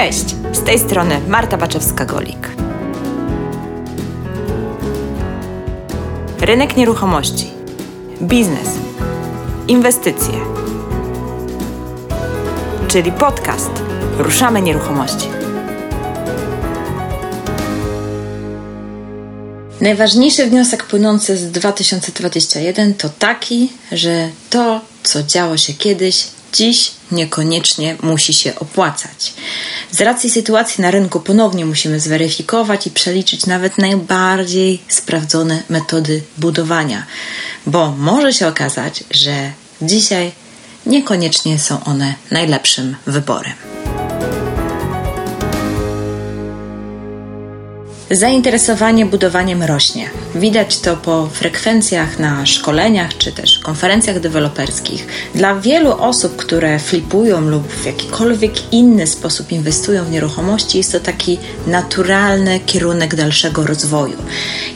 [0.00, 2.48] Cześć, z tej strony Marta Baczewska-Golik.
[6.40, 7.50] Rynek nieruchomości,
[8.22, 8.68] biznes,
[9.68, 10.34] inwestycje,
[12.88, 13.70] czyli podcast
[14.18, 15.28] Ruszamy Nieruchomości.
[19.80, 27.96] Najważniejszy wniosek płynący z 2021 to taki, że to, co działo się kiedyś, dziś niekoniecznie
[28.02, 29.34] musi się opłacać.
[29.90, 37.06] Z racji sytuacji na rynku ponownie musimy zweryfikować i przeliczyć nawet najbardziej sprawdzone metody budowania,
[37.66, 40.32] bo może się okazać, że dzisiaj
[40.86, 43.79] niekoniecznie są one najlepszym wyborem.
[48.12, 50.10] Zainteresowanie budowaniem rośnie.
[50.34, 55.06] Widać to po frekwencjach na szkoleniach czy też konferencjach deweloperskich.
[55.34, 61.00] Dla wielu osób, które flipują lub w jakikolwiek inny sposób inwestują w nieruchomości, jest to
[61.00, 64.16] taki naturalny kierunek dalszego rozwoju.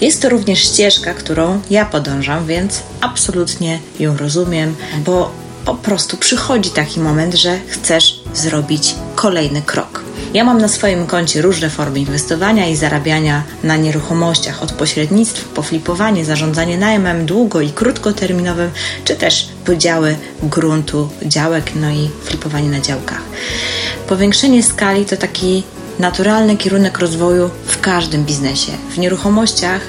[0.00, 5.30] Jest to również ścieżka, którą ja podążam, więc absolutnie ją rozumiem, bo
[5.64, 10.13] po prostu przychodzi taki moment, że chcesz zrobić kolejny krok.
[10.34, 15.62] Ja mam na swoim koncie różne formy inwestowania i zarabiania na nieruchomościach, od pośrednictw po
[15.62, 18.70] flipowanie, zarządzanie najmem długo i krótkoterminowym,
[19.04, 23.22] czy też podziały gruntu, działek, no i flipowanie na działkach.
[24.08, 25.62] Powiększenie skali to taki
[25.98, 28.72] naturalny kierunek rozwoju w każdym biznesie.
[28.90, 29.80] W nieruchomościach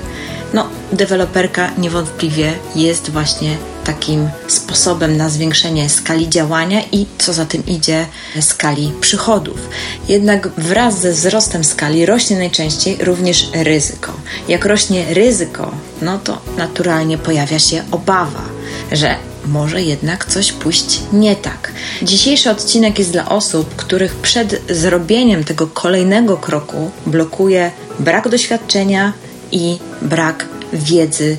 [0.54, 7.66] no, deweloperka niewątpliwie jest właśnie takim sposobem na zwiększenie skali działania i co za tym
[7.66, 8.06] idzie,
[8.42, 9.70] skali przychodów.
[10.08, 14.14] Jednak wraz ze wzrostem skali rośnie najczęściej również ryzyko.
[14.48, 18.44] Jak rośnie ryzyko, no to naturalnie pojawia się obawa,
[18.92, 19.16] że
[19.48, 21.72] może jednak coś pójść nie tak.
[22.02, 29.14] Dzisiejszy odcinek jest dla osób, których przed zrobieniem tego kolejnego kroku blokuje brak doświadczenia
[29.52, 31.38] i brak wiedzy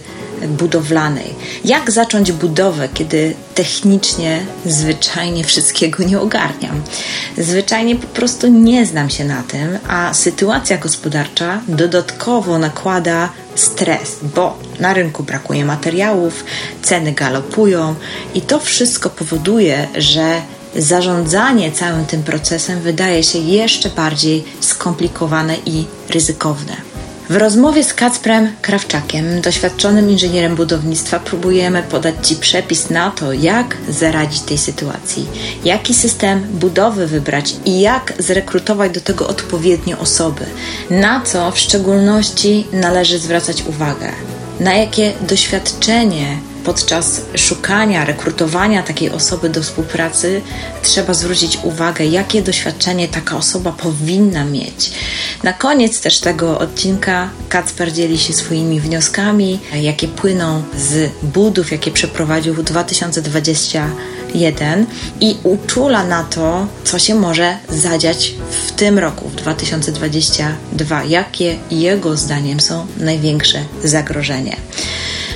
[0.49, 1.35] budowlanej.
[1.65, 6.83] Jak zacząć budowę, kiedy technicznie zwyczajnie wszystkiego nie ogarniam?
[7.39, 14.59] Zwyczajnie po prostu nie znam się na tym, a sytuacja gospodarcza dodatkowo nakłada stres, bo
[14.81, 16.45] na rynku brakuje materiałów,
[16.83, 17.95] ceny galopują
[18.35, 20.43] i to wszystko powoduje, że
[20.77, 26.96] zarządzanie całym tym procesem wydaje się jeszcze bardziej skomplikowane i ryzykowne.
[27.31, 33.77] W rozmowie z Kacprem Krawczakiem, doświadczonym inżynierem budownictwa, próbujemy podać Ci przepis na to, jak
[33.89, 35.27] zaradzić tej sytuacji,
[35.65, 40.45] jaki system budowy wybrać i jak zrekrutować do tego odpowiednie osoby,
[40.91, 44.13] na co w szczególności należy zwracać uwagę,
[44.61, 46.37] na jakie doświadczenie
[46.67, 50.43] podczas szukania, rekrutowania takiej osoby do współpracy
[50.83, 54.91] trzeba zwrócić uwagę, jakie doświadczenie taka osoba powinna mieć.
[55.43, 61.91] Na koniec też tego odcinka Kacper dzieli się swoimi wnioskami, jakie płyną z budów, jakie
[61.91, 64.87] przeprowadził w 2021
[65.21, 72.17] i uczula na to, co się może zadziać w tym roku, w 2022, jakie jego
[72.17, 74.57] zdaniem są największe zagrożenia.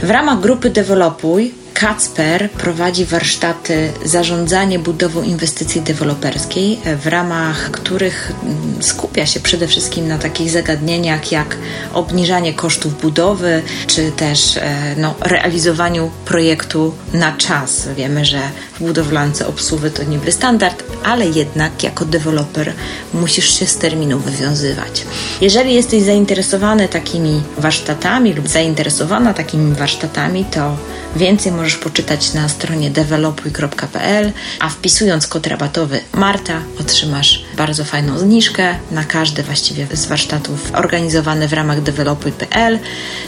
[0.02, 8.82] W ramach grupy Developuj Kacper prowadzi warsztaty zarządzanie budową inwestycji deweloperskiej, w ramach których mm,
[8.82, 11.56] skupia się przede wszystkim na takich zagadnieniach jak
[11.92, 17.88] obniżanie kosztów budowy, czy też e, no, realizowaniu projektu na czas.
[17.96, 18.40] Wiemy, że
[18.80, 22.72] budowlance obsługi to niby standard, ale jednak jako deweloper
[23.14, 25.04] musisz się z terminów wywiązywać.
[25.40, 30.76] Jeżeli jesteś zainteresowany takimi warsztatami lub zainteresowana takimi warsztatami, to
[31.16, 38.74] więcej możesz poczytać na stronie developuj.pl, a wpisując kod rabatowy Marta otrzymasz bardzo fajną zniżkę
[38.90, 42.78] na każdy właściwie z warsztatów organizowane w ramach developuj.pl.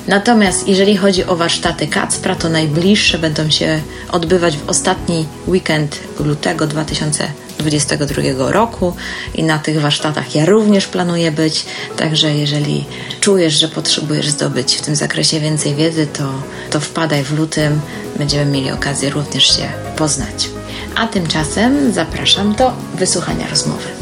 [0.08, 3.80] Natomiast jeżeli chodzi o warsztaty Kacpra, to najbliższe będą się
[4.12, 8.96] odbywać w ostatni weekend lutego 2022 roku
[9.34, 11.66] i na tych warsztatach ja również planuję być.
[11.96, 12.84] Także jeżeli
[13.20, 16.32] czujesz, że potrzebujesz zdobyć w tym zakresie więcej wiedzy, to,
[16.70, 17.80] to wpadaj w lutym.
[18.16, 20.48] Będziemy mieli okazję również się poznać.
[20.96, 24.01] A tymczasem zapraszam do wysłuchania rozmowy.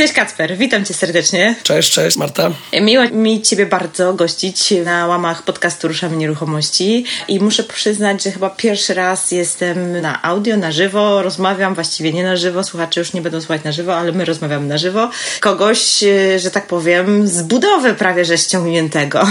[0.00, 1.56] Cześć Kacper, witam Cię serdecznie.
[1.62, 2.50] Cześć, cześć Marta.
[2.80, 8.50] Miło mi Ciebie bardzo gościć na łamach podcastu Ruszamy Nieruchomości i muszę przyznać, że chyba
[8.50, 13.22] pierwszy raz jestem na audio, na żywo, rozmawiam, właściwie nie na żywo, słuchacze już nie
[13.22, 15.10] będą słuchać na żywo, ale my rozmawiamy na żywo.
[15.40, 16.04] Kogoś,
[16.36, 19.26] że tak powiem, z budowy prawie że ściągniętego.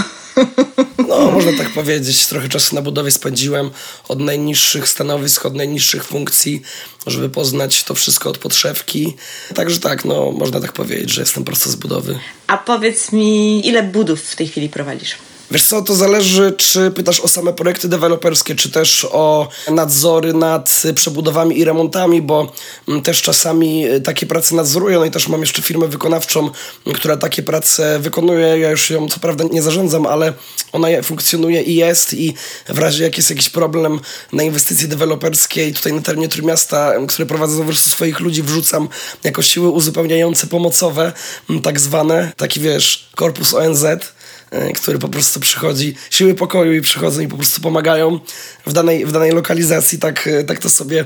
[1.08, 2.26] No, można tak powiedzieć.
[2.26, 3.70] Trochę czasu na budowie spędziłem
[4.08, 6.62] od najniższych stanowisk, od najniższych funkcji,
[7.06, 9.16] żeby poznać to wszystko od podszewki.
[9.54, 12.18] Także tak, no, można tak powiedzieć, że jestem prosto z budowy.
[12.46, 15.14] A powiedz mi, ile budów w tej chwili prowadzisz?
[15.50, 20.82] Wiesz co, to zależy, czy pytasz o same projekty deweloperskie, czy też o nadzory nad
[20.94, 22.52] przebudowami i remontami, bo
[22.88, 26.50] mm, też czasami y, takie prace nadzoruję, no i też mam jeszcze firmę wykonawczą,
[26.94, 28.58] która takie prace wykonuje.
[28.58, 30.32] Ja już ją co prawda nie zarządzam, ale
[30.72, 32.14] ona funkcjonuje i jest.
[32.14, 32.34] I
[32.68, 34.00] w razie jak jest jakiś problem
[34.32, 38.88] na inwestycje deweloperskie i tutaj na terenie Trójmiasta, które prowadzę po prostu swoich ludzi, wrzucam
[39.24, 41.12] jako siły uzupełniające, pomocowe,
[41.62, 43.84] tak zwane, taki wiesz, korpus ONZ,
[44.74, 48.20] który po prostu przychodzi, siły pokoju i przychodzą i po prostu pomagają
[48.66, 51.04] w danej, w danej lokalizacji, tak, e, tak to sobie,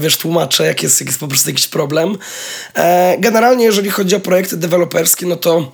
[0.00, 2.18] wiesz, tłumaczę, jak jest, jak jest po prostu jakiś problem.
[2.74, 5.72] E, generalnie, jeżeli chodzi o projekty deweloperskie, no to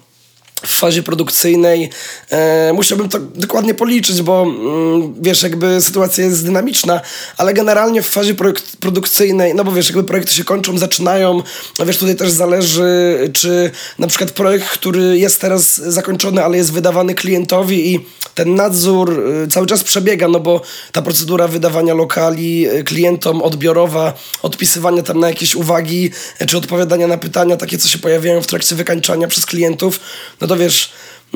[0.66, 1.90] w fazie produkcyjnej.
[2.30, 7.00] E, musiałbym to dokładnie policzyć, bo mm, wiesz, jakby sytuacja jest dynamiczna,
[7.36, 8.34] ale generalnie w fazie
[8.80, 11.42] produkcyjnej, no bo wiesz, jakby projekty się kończą, zaczynają,
[11.78, 16.72] no wiesz, tutaj też zależy, czy na przykład projekt, który jest teraz zakończony, ale jest
[16.72, 18.00] wydawany klientowi i
[18.34, 20.60] ten nadzór y, cały czas przebiega, no bo
[20.92, 24.12] ta procedura wydawania lokali y, klientom, odbiorowa,
[24.42, 26.10] odpisywania tam na jakieś uwagi,
[26.48, 30.00] czy odpowiadania na pytania takie, co się pojawiają w trakcie wykańczania przez klientów,
[30.40, 30.91] no to wiesz,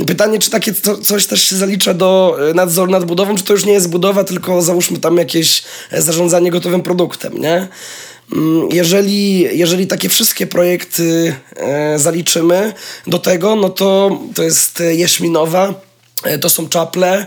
[0.07, 3.65] Pytanie, czy takie co, coś też się zalicza do nadzoru nad budową, czy to już
[3.65, 7.69] nie jest budowa, tylko załóżmy tam jakieś e, zarządzanie gotowym produktem, nie?
[8.33, 12.73] Mm, jeżeli, jeżeli takie wszystkie projekty e, zaliczymy
[13.07, 15.75] do tego, no to to jest Jeśminowa,
[16.25, 17.27] E, to są czaple,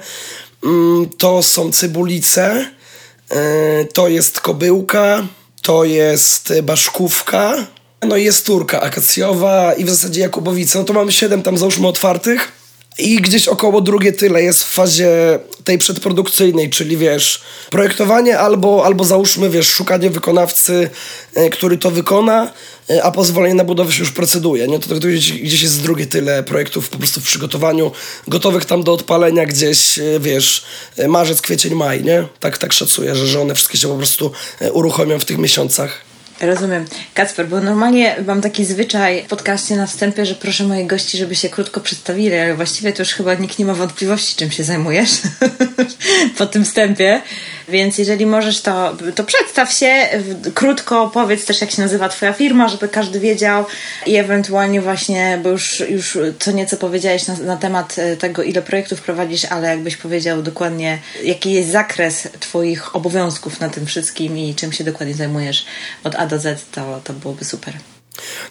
[0.63, 2.71] mm, to są cybulice,
[3.29, 5.27] e, to jest kobyłka,
[5.61, 7.67] to jest baszkówka,
[8.01, 10.79] no jest turka akacjowa i w zasadzie jakubowica.
[10.79, 12.51] No to mamy siedem tam załóżmy otwartych.
[12.99, 19.03] I gdzieś około drugie tyle jest w fazie tej przedprodukcyjnej, czyli wiesz, projektowanie albo, albo
[19.03, 20.89] załóżmy, wiesz, szukanie wykonawcy,
[21.35, 22.53] e, który to wykona,
[22.89, 24.79] e, a pozwolenie na budowę się już proceduje, nie?
[24.79, 27.91] To, to gdzieś, gdzieś jest drugie tyle projektów po prostu w przygotowaniu,
[28.27, 30.65] gotowych tam do odpalenia gdzieś, e, wiesz,
[31.07, 32.27] marzec, kwiecień, maj, nie?
[32.39, 34.31] Tak, tak szacuję, że, że one wszystkie się po prostu
[34.73, 36.06] uruchomią w tych miesiącach.
[36.41, 36.85] Rozumiem.
[37.13, 41.35] Kacper, bo normalnie mam taki zwyczaj w podcaście na wstępie, że proszę moich gości, żeby
[41.35, 45.09] się krótko przedstawili, ale właściwie to już chyba nikt nie ma wątpliwości, czym się zajmujesz
[46.37, 47.21] po tym wstępie.
[47.67, 50.07] Więc jeżeli możesz, to, to przedstaw się,
[50.53, 53.65] krótko powiedz też, jak się nazywa Twoja firma, żeby każdy wiedział
[54.05, 58.61] i ewentualnie właśnie, bo już, już co nieco powiedziałeś na, na temat e, tego, ile
[58.61, 64.55] projektów prowadzisz, ale jakbyś powiedział dokładnie, jaki jest zakres Twoich obowiązków na tym wszystkim i
[64.55, 65.65] czym się dokładnie zajmujesz
[66.03, 67.73] od A do Z, to, to byłoby super.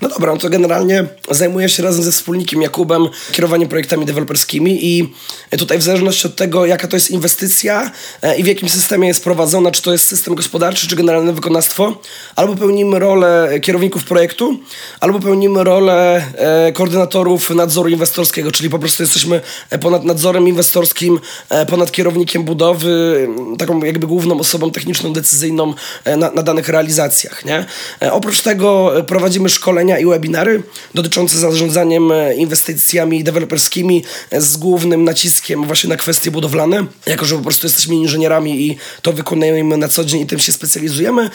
[0.01, 5.15] No dobra, no to generalnie zajmuję się razem ze wspólnikiem Jakubem kierowaniem projektami deweloperskimi i
[5.59, 7.91] tutaj w zależności od tego, jaka to jest inwestycja
[8.23, 12.01] e, i w jakim systemie jest prowadzona, czy to jest system gospodarczy, czy generalne wykonawstwo,
[12.37, 14.59] albo pełnimy rolę kierowników projektu,
[15.01, 19.41] albo pełnimy rolę e, koordynatorów nadzoru inwestorskiego, czyli po prostu jesteśmy
[19.81, 23.29] ponad nadzorem inwestorskim, e, ponad kierownikiem budowy,
[23.59, 25.75] taką jakby główną osobą techniczną, decyzyjną
[26.17, 27.45] na, na danych realizacjach.
[27.45, 27.65] Nie?
[28.11, 30.63] Oprócz tego prowadzimy szkolenia i webinary
[30.95, 37.37] dotyczące zarządzaniem e, inwestycjami deweloperskimi e, z głównym naciskiem właśnie na kwestie budowlane, jako że
[37.37, 41.31] po prostu jesteśmy inżynierami i to wykonujemy na co dzień i tym się specjalizujemy.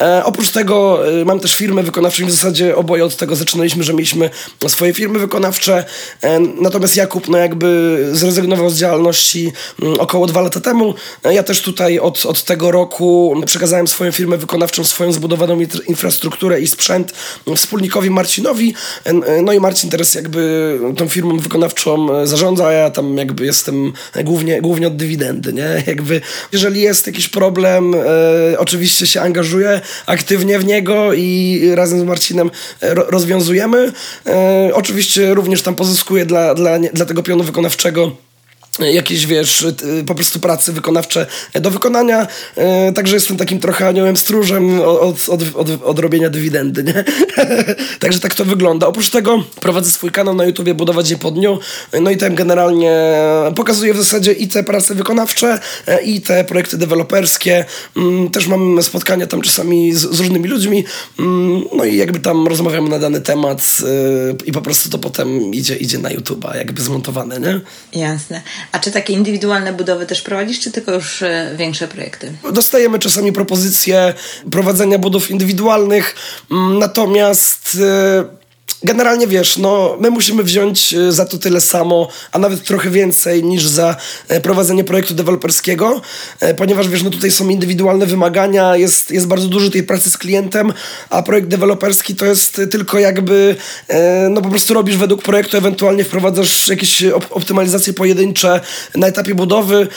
[0.00, 3.92] E, oprócz tego e, mam też firmy wykonawcze w zasadzie oboje od tego zaczynaliśmy, że
[3.92, 4.30] mieliśmy
[4.68, 5.84] swoje firmy wykonawcze,
[6.22, 9.52] e, natomiast Jakub no jakby zrezygnował z działalności
[9.82, 10.94] mm, około dwa lata temu.
[11.24, 16.66] Ja też tutaj od, od tego roku przekazałem swoją firmę wykonawczą, swoją zbudowaną infrastrukturę i
[16.66, 17.12] sprzęt
[17.66, 18.74] wspólnikowi Marcinowi.
[19.42, 23.92] No i Marcin teraz jakby tą firmą wykonawczą e, zarządza, a ja tam jakby jestem
[24.24, 25.82] głównie, głównie od dywidendy, nie?
[25.86, 26.20] Jakby
[26.52, 32.50] jeżeli jest jakiś problem, e, oczywiście się angażuję aktywnie w niego i razem z Marcinem
[32.80, 33.92] e, ro, rozwiązujemy.
[34.26, 38.25] E, oczywiście również tam pozyskuję dla, dla, dla tego pionu wykonawczego
[38.78, 39.66] jakieś, wiesz,
[40.06, 42.26] po prostu prace wykonawcze do wykonania.
[42.56, 47.04] E, także jestem takim trochę aniołem stróżem od, od, od, od robienia dywidendy, nie?
[48.00, 48.86] Także tak to wygląda.
[48.86, 51.58] Oprócz tego prowadzę swój kanał na YouTubie Budować Dzień po dniu.
[52.00, 52.92] No i tam generalnie
[53.56, 57.64] pokazuję w zasadzie i te prace wykonawcze, e, i te projekty deweloperskie.
[57.96, 60.84] Mm, też mam spotkania tam czasami z, z różnymi ludźmi.
[61.18, 63.82] Mm, no i jakby tam rozmawiamy na dany temat
[64.44, 67.60] i po prostu to potem idzie, idzie na YouTube'a, jakby zmontowane, nie?
[68.00, 68.42] Jasne.
[68.72, 72.32] A czy takie indywidualne budowy też prowadzisz, czy tylko już e, większe projekty?
[72.52, 74.14] Dostajemy czasami propozycje
[74.50, 76.14] prowadzenia budów indywidualnych,
[76.50, 78.45] mm, natomiast e,
[78.86, 83.44] generalnie wiesz, no my musimy wziąć e, za to tyle samo, a nawet trochę więcej
[83.44, 83.96] niż za
[84.28, 86.00] e, prowadzenie projektu deweloperskiego,
[86.40, 90.18] e, ponieważ wiesz, no tutaj są indywidualne wymagania, jest, jest bardzo dużo tej pracy z
[90.18, 90.72] klientem,
[91.10, 93.56] a projekt deweloperski to jest tylko jakby,
[94.30, 98.60] no po prostu robisz według projektu, ewentualnie wprowadzasz jakieś op optymalizacje pojedyncze
[98.94, 99.88] na etapie budowy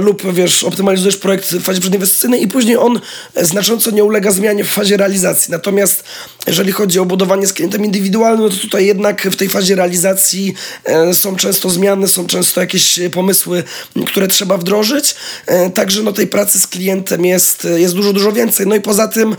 [0.00, 3.00] lub wiesz, optymalizujesz projekt w fazie przedinwestycyjnej i później on
[3.42, 5.50] znacząco nie ulega zmianie w fazie realizacji.
[5.50, 6.04] Natomiast
[6.46, 10.54] jeżeli chodzi o budowanie z klientem indywidualnym, no to tutaj jednak w tej fazie realizacji
[10.84, 13.64] e, są często zmiany, są często jakieś pomysły,
[14.06, 15.14] które trzeba wdrożyć.
[15.46, 18.66] E, także no tej pracy z klientem jest, jest dużo, dużo więcej.
[18.66, 19.36] No i poza tym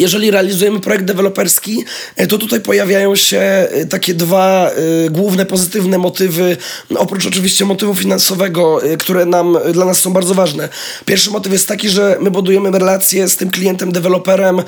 [0.00, 1.84] jeżeli realizujemy projekt deweloperski,
[2.16, 4.70] e, to tutaj pojawiają się e, takie dwa
[5.06, 6.56] y, główne pozytywne motywy,
[6.96, 10.68] oprócz oczywiście motywu finansowego, które nam, dla nas są bardzo ważne.
[11.04, 14.62] Pierwszy motyw jest taki, że my budujemy relacje z tym klientem, deweloperem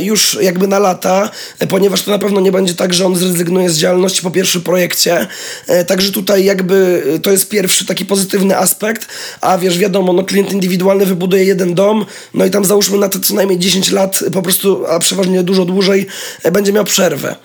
[0.00, 1.30] już jakby na lata,
[1.68, 5.26] ponieważ to na pewno nie będzie tak, że on zrezygnuje z działalności po pierwszym projekcie.
[5.86, 9.08] Także tutaj jakby to jest pierwszy taki pozytywny aspekt,
[9.40, 13.20] a wiesz, wiadomo, no klient indywidualny wybuduje jeden dom, no i tam załóżmy na to
[13.20, 16.06] co najmniej 10 lat po prostu a przeważnie dużo dłużej,
[16.42, 17.36] e, będzie miał przerwę.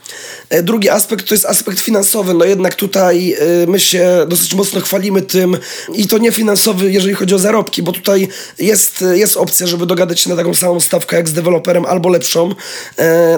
[0.50, 2.34] E, drugi aspekt to jest aspekt finansowy.
[2.34, 5.58] No jednak tutaj e, my się dosyć mocno chwalimy tym
[5.94, 8.28] i to nie finansowy, jeżeli chodzi o zarobki, bo tutaj
[8.60, 12.56] jest, jest opcja, żeby dogadać się na taką samą stawkę jak z deweloperem albo lepszą.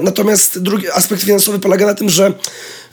[0.02, 2.34] Natomiast drugi aspekt finansowy polega na tym, że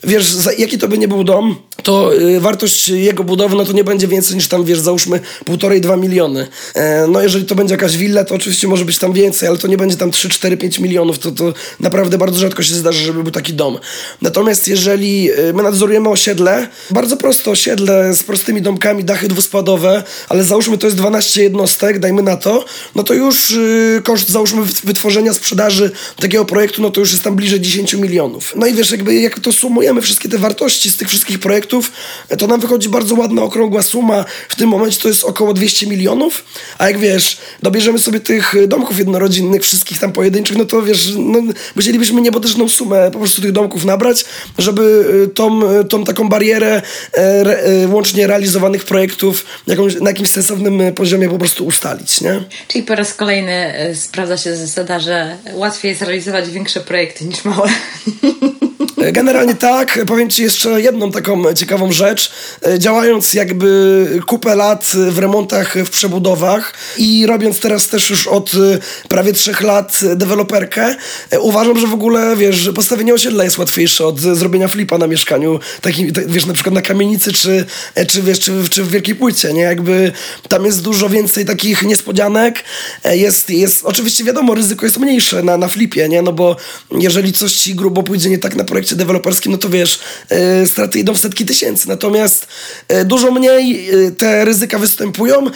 [0.07, 3.85] wiesz, jaki to by nie był dom, to y, wartość jego budowy, no to nie
[3.85, 6.47] będzie więcej niż tam, wiesz, załóżmy półtorej, dwa miliony.
[6.75, 9.69] E, no jeżeli to będzie jakaś willa, to oczywiście może być tam więcej, ale to
[9.69, 13.23] nie będzie tam 3, 4, 5 milionów, to, to naprawdę bardzo rzadko się zdarzy, żeby
[13.23, 13.79] był taki dom.
[14.23, 20.45] Natomiast jeżeli y, my nadzorujemy osiedle, bardzo prosto osiedle z prostymi domkami, dachy dwuspadowe, ale
[20.45, 25.35] załóżmy to jest 12 jednostek, dajmy na to, no to już y, koszt, załóżmy wytworzenia,
[25.35, 28.53] sprzedaży takiego projektu, no to już jest tam bliżej 10 milionów.
[28.57, 31.93] No i wiesz, jakby jak to sumujemy wszystkie te wartości z tych wszystkich projektów,
[32.39, 34.25] to nam wychodzi bardzo ładna, okrągła suma.
[34.49, 36.45] W tym momencie to jest około 200 milionów,
[36.79, 41.43] a jak wiesz, dobierzemy sobie tych domków jednorodzinnych, wszystkich tam pojedynczych, no to wiesz, no,
[41.77, 44.25] musielibyśmy niebotyczną sumę po prostu tych domków nabrać,
[44.59, 44.83] żeby
[45.25, 46.83] y, tą, tą taką barierę
[47.15, 52.45] e, e, łącznie realizowanych projektów jakąś, na jakimś sensownym poziomie po prostu ustalić, nie?
[52.69, 57.45] Czyli po raz kolejny e, sprawdza się zasada, że łatwiej jest realizować większe projekty niż
[57.45, 57.69] małe.
[59.13, 59.99] Generalnie tak.
[60.07, 62.31] Powiem Ci jeszcze jedną taką ciekawą rzecz.
[62.67, 68.55] E, działając jakby kupę lat w remontach, w przebudowach i robiąc teraz też już od
[68.55, 70.97] e, prawie trzech lat deweloperkę,
[71.31, 75.61] e, uważam, że w ogóle, wiesz, postawienie osiedla jest łatwiejsze od zrobienia flipa na mieszkaniu,
[75.81, 77.65] takim, wiesz, na przykład na kamienicy, czy,
[78.09, 79.63] czy wiesz, czy, czy w Wielkiej Płycie, nie?
[79.63, 80.13] Jakby
[80.49, 82.65] tam jest dużo więcej takich niespodzianek.
[83.05, 86.23] Jest, jest oczywiście wiadomo, ryzyko jest mniejsze na, na flipie, nie?
[86.23, 86.57] No bo
[86.91, 90.99] jeżeli coś Ci grubo pójdzie nie tak na projekcie deweloperskim, no to wiesz, e, straty
[90.99, 91.89] idą w setki tysięcy.
[91.89, 92.47] Natomiast
[92.89, 95.47] e, dużo mniej e, te ryzyka występują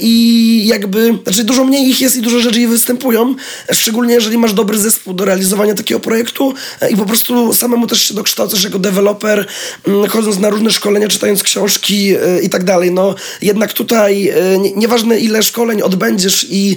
[0.00, 3.34] i jakby, znaczy dużo mniej ich jest i dużo rzeczy występują,
[3.72, 6.54] szczególnie jeżeli masz dobry zespół do realizowania takiego projektu
[6.90, 9.46] i po prostu samemu też się dokształcasz jako deweloper,
[9.86, 12.90] mm, chodząc na różne szkolenia, czytając książki i tak dalej.
[12.90, 14.32] No jednak tutaj
[14.76, 16.76] nieważne ile szkoleń odbędziesz i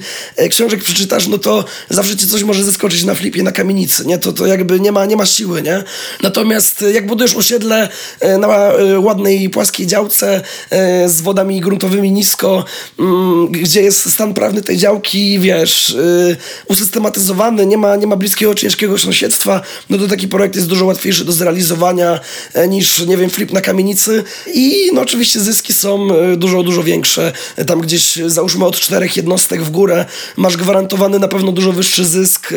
[0.50, 4.18] książek przeczytasz, no to zawsze ci coś może zaskoczyć na flipie, na kamienicy, nie?
[4.18, 5.84] To, to jakby nie ma, nie ma siły, nie?
[6.24, 7.90] Natomiast e, jak budujesz osiedle
[8.20, 10.42] e, na e, ładnej, płaskiej działce
[11.08, 12.66] z wodami gruntowymi nisko,
[13.00, 15.96] mm, gdzie jest stan prawny tej działki, wiesz,
[16.68, 21.26] usystematyzowany, nie ma, nie ma bliskiego, ciężkiego sąsiedztwa, no to taki projekt jest dużo łatwiejszy
[21.26, 22.20] do zrealizowania
[22.70, 27.34] niż, nie wiem, flip na kamienicy i no oczywiście zyski są dużo, dużo większe.
[27.68, 30.06] Tam gdzieś załóżmy od czterech jednostek w górę
[30.38, 32.50] masz gwarantowany na pewno dużo wyższy zysk,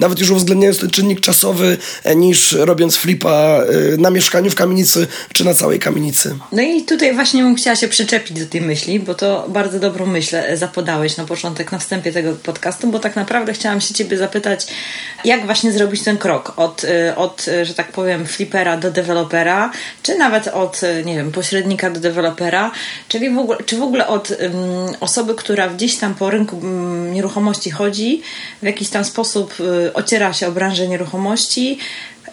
[0.00, 1.76] nawet już uwzględniając ten czynnik czasowy,
[2.16, 3.60] niż robiąc flipa
[3.94, 6.38] y, na mieszkaniu w kamienicy czy na całej kamienicy.
[6.52, 10.06] No i tutaj właśnie bym chciała się przyczepić do tej myśli, bo to bardzo dobrą
[10.06, 14.66] myśl zapodałeś na początek, na wstępie tego podcastu, bo tak naprawdę chciałam się ciebie zapytać,
[15.24, 19.70] jak właśnie zrobić ten krok od, y, od że tak powiem, flipera do dewelopera,
[20.02, 22.70] czy nawet od, nie wiem, pośrednika do dewelopera,
[23.08, 24.48] czyli w ogóle, czy w ogóle od um,
[25.00, 28.22] osoby, która gdzieś tam po rynku um, nieruchomości chodzi,
[28.62, 31.78] w jakiś tam sposób um, ociera się o branżę nieruchomości,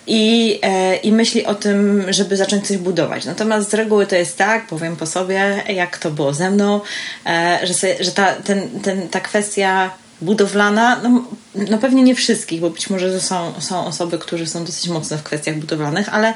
[0.08, 3.26] i, e, i myśli o tym, żeby zacząć coś budować.
[3.26, 6.82] Natomiast z reguły to jest tak, powiem po sobie, jak to było ze mną,
[7.26, 9.92] e, że, że ta, ten, ten, ta kwestia
[10.22, 11.24] budowlana, no,
[11.70, 15.24] no pewnie nie wszystkich, bo być może są, są osoby, które są dosyć mocne w
[15.24, 16.34] kwestiach budowlanych, ale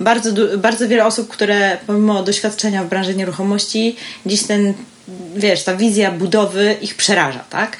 [0.00, 3.96] bardzo, bardzo wiele osób, które pomimo doświadczenia w branży nieruchomości,
[4.26, 4.74] gdzieś ten
[5.36, 7.76] wiesz, ta wizja budowy ich przeraża, tak?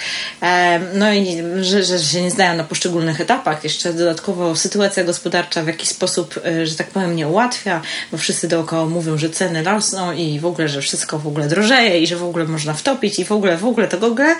[0.95, 3.65] No i że, że się nie znają na poszczególnych etapach.
[3.65, 8.49] Jeszcze dodatkowo sytuacja gospodarcza w jakiś sposób, e, że tak powiem, nie ułatwia, bo wszyscy
[8.49, 12.17] dookoła mówią, że ceny rosną i w ogóle, że wszystko w ogóle drożeje i że
[12.17, 14.37] w ogóle można wtopić i w ogóle, w ogóle to w ogóle.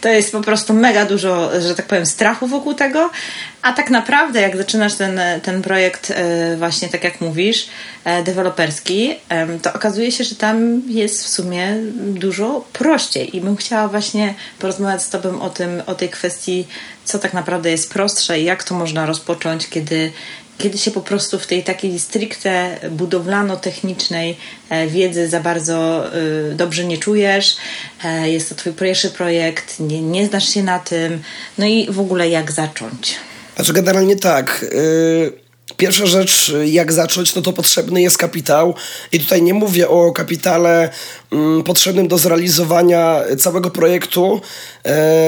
[0.00, 3.10] To jest po prostu mega dużo, że tak powiem, strachu wokół tego.
[3.62, 7.68] A tak naprawdę, jak zaczynasz ten, ten projekt, e, właśnie tak jak mówisz,
[8.04, 9.14] e, deweloperski,
[9.62, 13.36] to okazuje się, że tam jest w sumie dużo prościej.
[13.36, 16.66] I bym chciała właśnie porozmawiać z Tobą o tym, o tej kwestii,
[17.04, 20.12] co tak naprawdę jest prostsze i jak to można rozpocząć, kiedy,
[20.58, 24.36] kiedy się po prostu w tej takiej stricte budowlano-technicznej
[24.70, 26.04] e, wiedzy za bardzo
[26.54, 27.56] dobrze nie czujesz,
[28.24, 31.22] jest to Twój pierwszy projekt, nie, nie znasz się na tym,
[31.58, 33.16] no i w ogóle jak zacząć.
[33.60, 34.66] Znaczy generalnie tak.
[34.72, 35.32] Yy,
[35.76, 38.74] pierwsza rzecz, jak zacząć, no to potrzebny jest kapitał.
[39.12, 40.90] I tutaj nie mówię o kapitale
[41.32, 44.40] mm, potrzebnym do zrealizowania całego projektu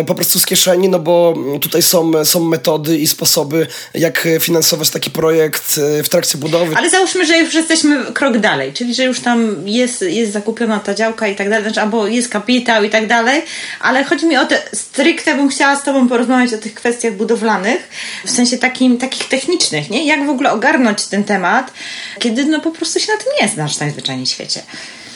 [0.06, 5.10] po prostu z kieszeni, no bo tutaj są, są metody i sposoby, jak finansować taki
[5.10, 6.76] projekt e, w trakcie budowy.
[6.76, 10.94] Ale załóżmy, że już jesteśmy krok dalej, czyli że już tam jest, jest zakupiona ta
[10.94, 13.42] działka i tak dalej, znaczy, albo jest kapitał i tak dalej,
[13.80, 17.88] ale chodzi mi o te stricte, bym chciała z Tobą porozmawiać o tych kwestiach budowlanych,
[18.26, 20.06] w sensie takim, takich technicznych, nie?
[20.06, 21.72] Jak w ogóle ogarnąć ten temat,
[22.18, 24.62] kiedy no po prostu się na tym nie znasz najzwyczajniej w świecie.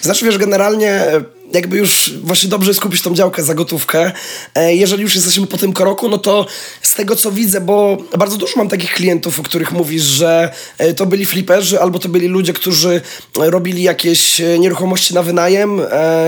[0.03, 1.05] Znaczy, wiesz, generalnie
[1.53, 4.13] jakby już właśnie dobrze skupić tą działkę za gotówkę.
[4.55, 6.47] E, jeżeli już jesteśmy po tym kroku, no to
[6.83, 10.95] z tego co widzę, bo bardzo dużo mam takich klientów, o których mówisz, że e,
[10.95, 13.01] to byli fliperzy albo to byli ludzie, którzy
[13.37, 15.81] robili jakieś e, nieruchomości na wynajem,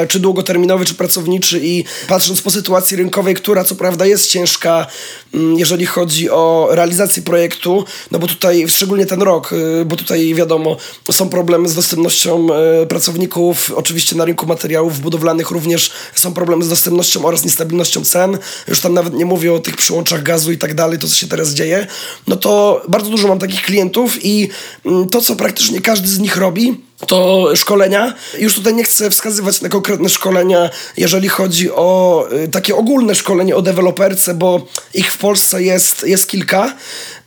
[0.08, 4.86] czy długoterminowy, czy pracowniczy i patrząc po sytuacji rynkowej, która co prawda jest ciężka,
[5.34, 9.50] mm, jeżeli chodzi o realizację projektu, no bo tutaj szczególnie ten rok,
[9.86, 10.76] bo tutaj wiadomo,
[11.12, 12.46] są problemy z dostępnością
[12.88, 18.38] pracowników, oczywiście na rynku materiałów budowlanych również są problemy z dostępnością oraz niestabilnością cen.
[18.68, 21.28] Już tam nawet nie mówię o tych przyłączach gazu i tak dalej, to co się
[21.28, 21.86] teraz dzieje.
[22.26, 24.48] No to bardzo dużo mam takich klientów i
[24.86, 28.14] mm, to, co praktycznie każdy z nich robi, to szkolenia.
[28.38, 33.56] Już tutaj nie chcę wskazywać na konkretne szkolenia, jeżeli chodzi o y, takie ogólne szkolenie
[33.56, 36.74] o deweloperce, bo ich w Polsce jest, jest kilka.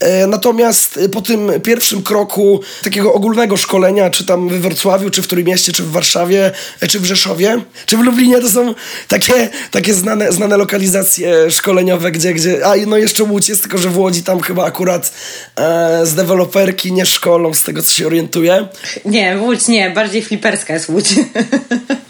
[0.02, 5.22] E, natomiast y, po tym pierwszym kroku takiego ogólnego szkolenia, czy tam we Wrocławiu, czy
[5.22, 8.76] w Trójmieście, czy w Warszawie, e, czy w Rzeszowie, czy w Lublinie, to są
[9.08, 12.66] takie, takie znane, znane lokalizacje szkoleniowe, gdzie, gdzie...
[12.66, 15.14] A, no jeszcze Łódź jest, tylko że w Łodzi tam chyba akurat
[15.56, 18.68] e, z deweloperki nie szkolą, z tego co się orientuję.
[19.06, 21.10] Nie, Łódź Łódź nie, bardziej fliperska jest Łódź.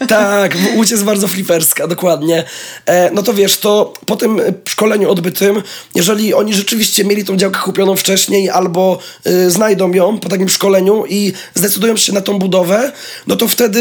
[0.08, 2.44] Tak, Łódź jest bardzo fliperska, dokładnie.
[2.86, 5.62] E, no to wiesz, to po tym szkoleniu odbytym,
[5.94, 11.04] jeżeli oni rzeczywiście mieli tą działkę kupioną wcześniej albo y, znajdą ją po takim szkoleniu
[11.08, 12.92] i zdecydują się na tą budowę,
[13.26, 13.80] no to wtedy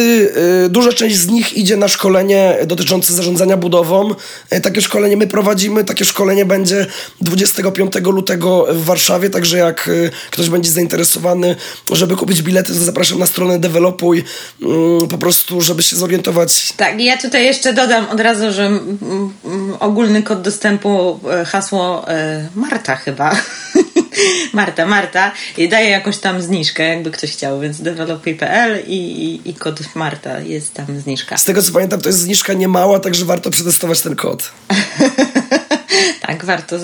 [0.66, 4.16] y, duża część z nich idzie na szkolenie dotyczące zarządzania budową.
[4.50, 6.86] E, takie szkolenie my prowadzimy, takie szkolenie będzie
[7.22, 11.56] 25 lutego w Warszawie, także jak y, ktoś będzie zainteresowany,
[11.92, 14.24] żeby kupić bilety, to zapraszam na stronę dewelopuj,
[14.62, 16.74] mm, po prostu, żeby się zorientować.
[16.78, 18.80] Tak, ja tutaj jeszcze dodam od razu, że
[19.80, 23.32] ogólny kod dostępu, e, hasło e, Marta chyba.
[24.54, 29.54] Marta, Marta i daje jakąś tam zniżkę, jakby ktoś chciał, więc developuj.pl i, i, i
[29.54, 31.38] kod Marta, jest tam zniżka.
[31.38, 34.52] Z tego co pamiętam, to jest zniżka niemała, także warto przetestować ten kod.
[36.28, 36.76] tak, warto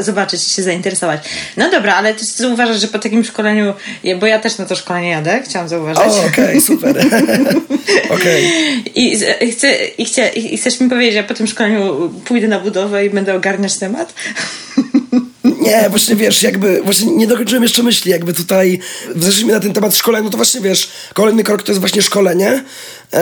[0.00, 1.20] zobaczyć, się zainteresować.
[1.56, 3.74] No dobra, ale ty, ty uważasz, że po takim szkoleniu,
[4.20, 6.02] bo ja też na to szkolenie jadę, chciałam zauważyć.
[6.02, 6.96] okej, okay, super.
[8.14, 8.42] okay.
[8.94, 9.16] I,
[9.52, 13.06] chcę, i, chcę, I chcesz mi powiedzieć, że ja po tym szkoleniu pójdę na budowę
[13.06, 14.14] i będę ogarniać temat?
[15.44, 18.78] Nie, właśnie wiesz, jakby, właśnie nie dokończyłem jeszcze myśli, jakby tutaj
[19.16, 22.64] zeszliśmy na ten temat szkolenia, no to właśnie wiesz, kolejny krok to jest właśnie szkolenie
[23.12, 23.18] yy,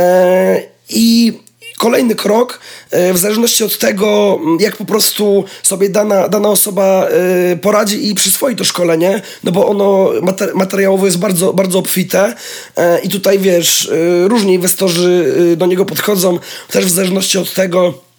[0.89, 1.33] i
[1.81, 7.07] Kolejny krok, e, w zależności od tego, jak po prostu sobie dana, dana osoba
[7.53, 10.11] e, poradzi i przyswoi to szkolenie, no bo ono
[10.55, 12.35] materiałowo jest bardzo, bardzo obfite
[12.77, 13.91] e, i tutaj wiesz,
[14.25, 16.39] różni inwestorzy do niego podchodzą,
[16.71, 18.10] też w zależności od tego,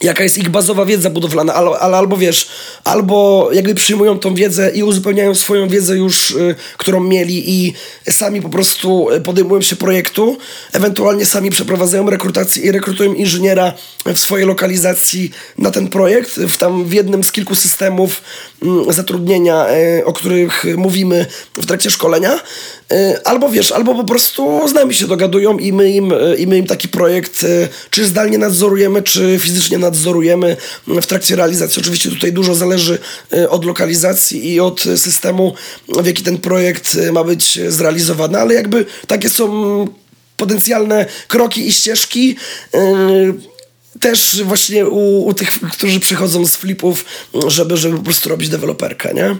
[0.00, 2.48] jaka jest ich bazowa wiedza budowlana, ale, ale, albo wiesz,
[2.84, 7.74] albo jakby przyjmują tą wiedzę i uzupełniają swoją wiedzę już, y, którą mieli i
[8.10, 10.38] sami po prostu podejmują się projektu,
[10.72, 13.72] ewentualnie sami przeprowadzają rekrutację i rekrutują inżyniera
[14.06, 18.22] w swojej lokalizacji na ten projekt, w tam w jednym z kilku systemów
[18.88, 19.66] y, zatrudnienia,
[19.98, 22.85] y, o których mówimy w trakcie szkolenia, y,
[23.24, 26.58] albo wiesz, albo po prostu z nami się dogadują i my im, y, i my
[26.58, 31.80] im taki projekt y, czy zdalnie nadzorujemy, czy fizycznie nadzorujemy w trakcie realizacji.
[31.80, 32.98] Oczywiście tutaj dużo zależy
[33.48, 35.54] od lokalizacji i od systemu,
[35.88, 39.88] w jaki ten projekt ma być zrealizowany, ale jakby takie są
[40.36, 42.36] potencjalne kroki i ścieżki.
[44.00, 47.04] Też właśnie u, u tych, którzy przychodzą z flipów,
[47.46, 49.36] żeby, żeby po prostu robić deweloperkę, nie?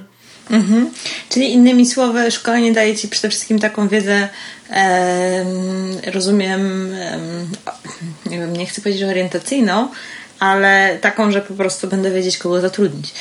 [0.50, 0.90] Mhm.
[1.28, 4.28] Czyli innymi słowy, szkolenie daje Ci przede wszystkim taką wiedzę,
[4.70, 5.44] e,
[6.06, 7.18] rozumiem, e,
[8.30, 9.88] nie wiem, nie chcę powiedzieć orientacyjną,
[10.38, 13.14] ale taką, że po prostu będę wiedzieć, kogo zatrudnić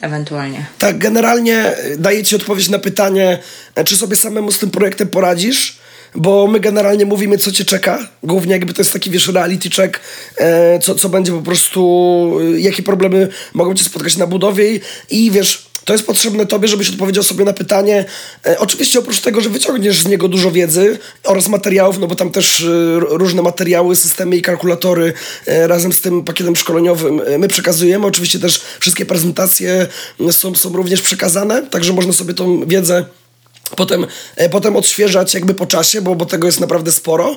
[0.00, 0.66] ewentualnie.
[0.78, 3.38] Tak, generalnie daje Ci odpowiedź na pytanie,
[3.84, 5.78] czy sobie samemu z tym projektem poradzisz,
[6.14, 8.08] bo my generalnie mówimy, co cię czeka.
[8.22, 10.00] Głównie jakby to jest taki, wiesz, reality check,
[10.36, 15.30] e, co, co będzie po prostu, e, jakie problemy mogą cię spotkać na budowie i
[15.30, 18.04] wiesz, to jest potrzebne tobie, żebyś odpowiedział sobie na pytanie.
[18.46, 22.30] E, oczywiście oprócz tego, że wyciągniesz z niego dużo wiedzy oraz materiałów, no bo tam
[22.30, 22.66] też e,
[22.98, 25.12] różne materiały, systemy i kalkulatory
[25.46, 28.06] e, razem z tym pakietem szkoleniowym e, my przekazujemy.
[28.06, 29.86] Oczywiście też wszystkie prezentacje
[30.30, 33.04] są, są również przekazane, także można sobie tą wiedzę
[33.76, 37.36] potem, e, potem odświeżać jakby po czasie, bo, bo tego jest naprawdę sporo.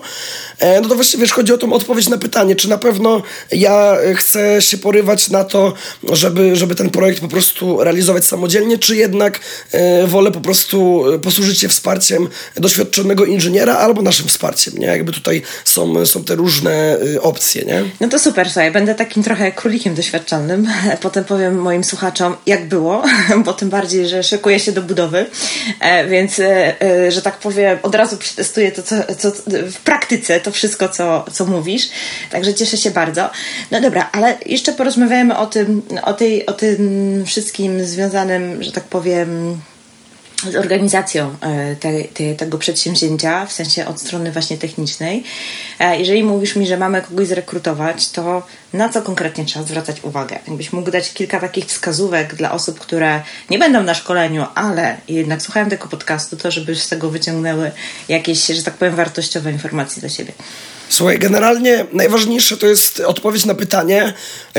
[0.59, 3.97] E, no to właściwie wiesz, chodzi o tą odpowiedź na pytanie, czy na pewno ja
[4.15, 5.73] chcę się porywać na to,
[6.11, 9.39] żeby, żeby ten projekt po prostu realizować samodzielnie, czy jednak
[9.71, 14.87] e, wolę po prostu posłużyć się wsparciem doświadczonego inżyniera albo naszym wsparciem, nie?
[14.87, 17.83] Jakby tutaj są, są te różne opcje, nie?
[17.99, 20.67] No to super, słuchaj, będę takim trochę królikiem doświadczalnym.
[21.01, 23.03] Potem powiem moim słuchaczom, jak było,
[23.45, 25.25] bo tym bardziej, że szykuję się do budowy,
[26.09, 30.39] więc więc, e, e, że tak powiem, od razu przetestuję to, co, co w praktyce,
[30.39, 31.89] to wszystko, co, co mówisz.
[32.31, 33.29] Także cieszę się bardzo.
[33.71, 38.83] No dobra, ale jeszcze porozmawiajmy o tym, o, tej, o tym wszystkim związanym, że tak
[38.83, 39.59] powiem,
[40.43, 45.23] z organizacją e, te, te, tego przedsięwzięcia, w sensie od strony właśnie technicznej.
[45.79, 48.43] E, jeżeli mówisz mi, że mamy kogoś zrekrutować, to
[48.73, 50.39] na co konkretnie trzeba zwracać uwagę?
[50.47, 55.41] Jakbyś mógł dać kilka takich wskazówek dla osób, które nie będą na szkoleniu, ale jednak
[55.41, 57.71] słuchają tego podcastu, to żeby z tego wyciągnęły
[58.09, 60.33] jakieś, że tak powiem, wartościowe informacje dla siebie.
[60.89, 64.13] Słuchaj, generalnie najważniejsze to jest odpowiedź na pytanie,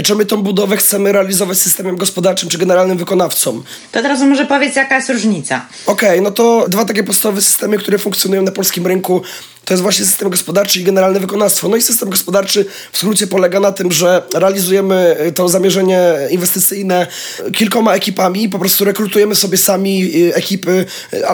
[0.04, 3.62] czy my tą budowę chcemy realizować systemem gospodarczym, czy generalnym wykonawcą.
[3.92, 5.66] To teraz może powiedz, jaka jest różnica.
[5.86, 9.22] Okej, okay, no to dwa takie podstawowe systemy, które funkcjonują na polskim rynku
[9.66, 11.68] to jest właśnie system gospodarczy i generalne wykonawstwo.
[11.68, 17.06] No i system gospodarczy w skrócie polega na tym, że realizujemy y, to zamierzenie inwestycyjne
[17.52, 20.86] kilkoma ekipami, po prostu rekrutujemy sobie sami y, ekipy,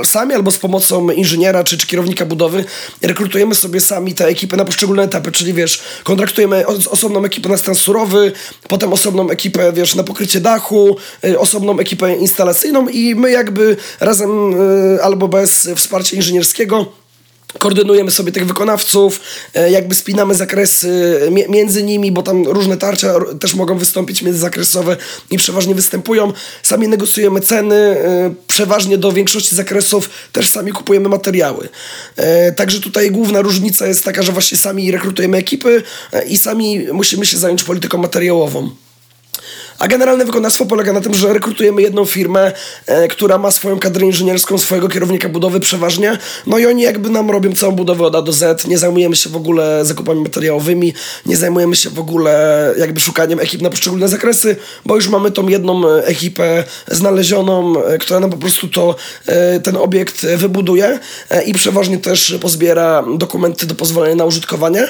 [0.03, 2.65] y, sami albo z pomocą inżyniera czy, czy kierownika budowy,
[3.03, 7.75] rekrutujemy sobie sami te ekipy na poszczególne etapy, czyli wiesz, kontraktujemy osobną ekipę na stan
[7.75, 8.33] surowy,
[8.69, 10.97] potem osobną ekipę, wiesz, na pokrycie dachu,
[11.39, 14.31] osobną ekipę instalacyjną i my jakby razem
[15.03, 17.02] albo bez wsparcia inżynierskiego
[17.59, 19.21] koordynujemy sobie tych wykonawców,
[19.55, 24.97] e, jakby spinamy zakresy między nimi, bo tam różne tarcia też mogą wystąpić międzyzakresowe
[25.31, 26.33] i przeważnie występują.
[26.63, 31.69] Sami negocjujemy ceny, e, przeważnie do większości zakresów też sami kupujemy materiały.
[32.17, 35.83] E, także tutaj główna różnica jest taka, że właśnie sami rekrutujemy ekipy
[36.29, 38.71] i sami musimy się zająć polityką materiałową.
[39.83, 42.53] A generalne wykonawstwo polega na tym, że rekrutujemy jedną firmę,
[42.87, 47.31] e, która ma swoją kadrę inżynierską, swojego kierownika budowy przeważnie, no i oni jakby nam
[47.31, 50.95] robią całą budowę od A do Z, nie zajmujemy się w ogóle zakupami materiałowymi,
[51.27, 55.49] nie zajmujemy się w ogóle jakby szukaniem ekip na poszczególne zakresy, bo już mamy tą
[55.49, 58.95] jedną e, ekipę znalezioną, e, która nam po prostu to,
[59.27, 60.99] e, ten obiekt wybuduje
[61.47, 64.89] i przeważnie też pozbiera dokumenty do pozwolenia na użytkowanie.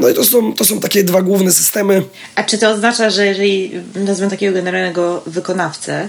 [0.00, 2.02] No i to są, to są takie dwa główne systemy.
[2.34, 3.72] A czy to oznacza, że jeżeli
[4.08, 6.08] nazwę takiego generalnego wykonawcę,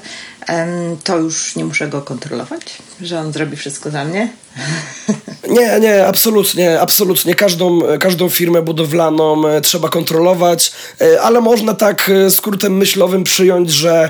[1.03, 4.29] to już nie muszę go kontrolować, że on zrobi wszystko za mnie.
[5.49, 7.35] Nie, nie, absolutnie, absolutnie.
[7.35, 10.71] Każdą, każdą firmę budowlaną e, trzeba kontrolować,
[11.01, 14.09] e, ale można tak e, skrótem myślowym przyjąć, że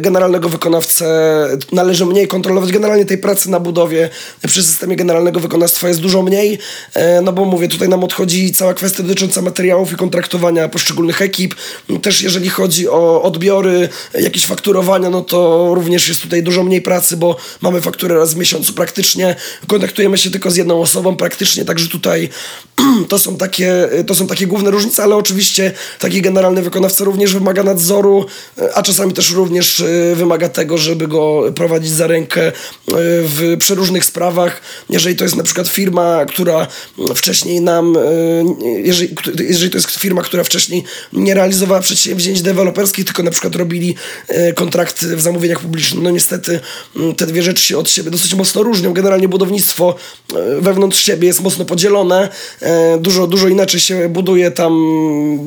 [0.00, 1.06] generalnego wykonawcę
[1.72, 2.72] należy mniej kontrolować.
[2.72, 4.10] Generalnie tej pracy na budowie
[4.46, 6.58] przy systemie generalnego wykonawstwa jest dużo mniej,
[7.22, 11.54] no bo mówię, tutaj nam odchodzi cała kwestia dotycząca materiałów i kontraktowania poszczególnych ekip.
[12.02, 15.35] Też jeżeli chodzi o odbiory, jakieś fakturowania, no to
[15.74, 20.30] również jest tutaj dużo mniej pracy, bo mamy fakturę raz w miesiącu praktycznie kontaktujemy się
[20.30, 22.28] tylko z jedną osobą praktycznie, także tutaj
[23.08, 27.62] to są takie, to są takie główne różnice, ale oczywiście taki generalny wykonawca również wymaga
[27.62, 28.26] nadzoru,
[28.74, 32.52] a czasami też również e, wymaga tego, żeby go prowadzić za rękę
[33.22, 34.60] w przeróżnych sprawach.
[34.90, 36.66] Jeżeli to jest na przykład firma, która
[37.14, 37.98] wcześniej nam,
[38.84, 39.14] jeżeli,
[39.48, 43.94] jeżeli to jest firma, która wcześniej nie realizowała przedsięwzięć deweloperskich, tylko na przykład robili
[44.54, 46.02] kontrakt w zamówieniach publicznych.
[46.02, 46.60] No niestety
[46.96, 48.92] mm, te dwie rzeczy się od siebie dosyć mocno różnią.
[48.92, 49.94] Generalnie budownictwo
[50.34, 52.28] e, wewnątrz siebie jest mocno podzielone.
[52.60, 54.72] E, dużo, dużo inaczej się buduje tam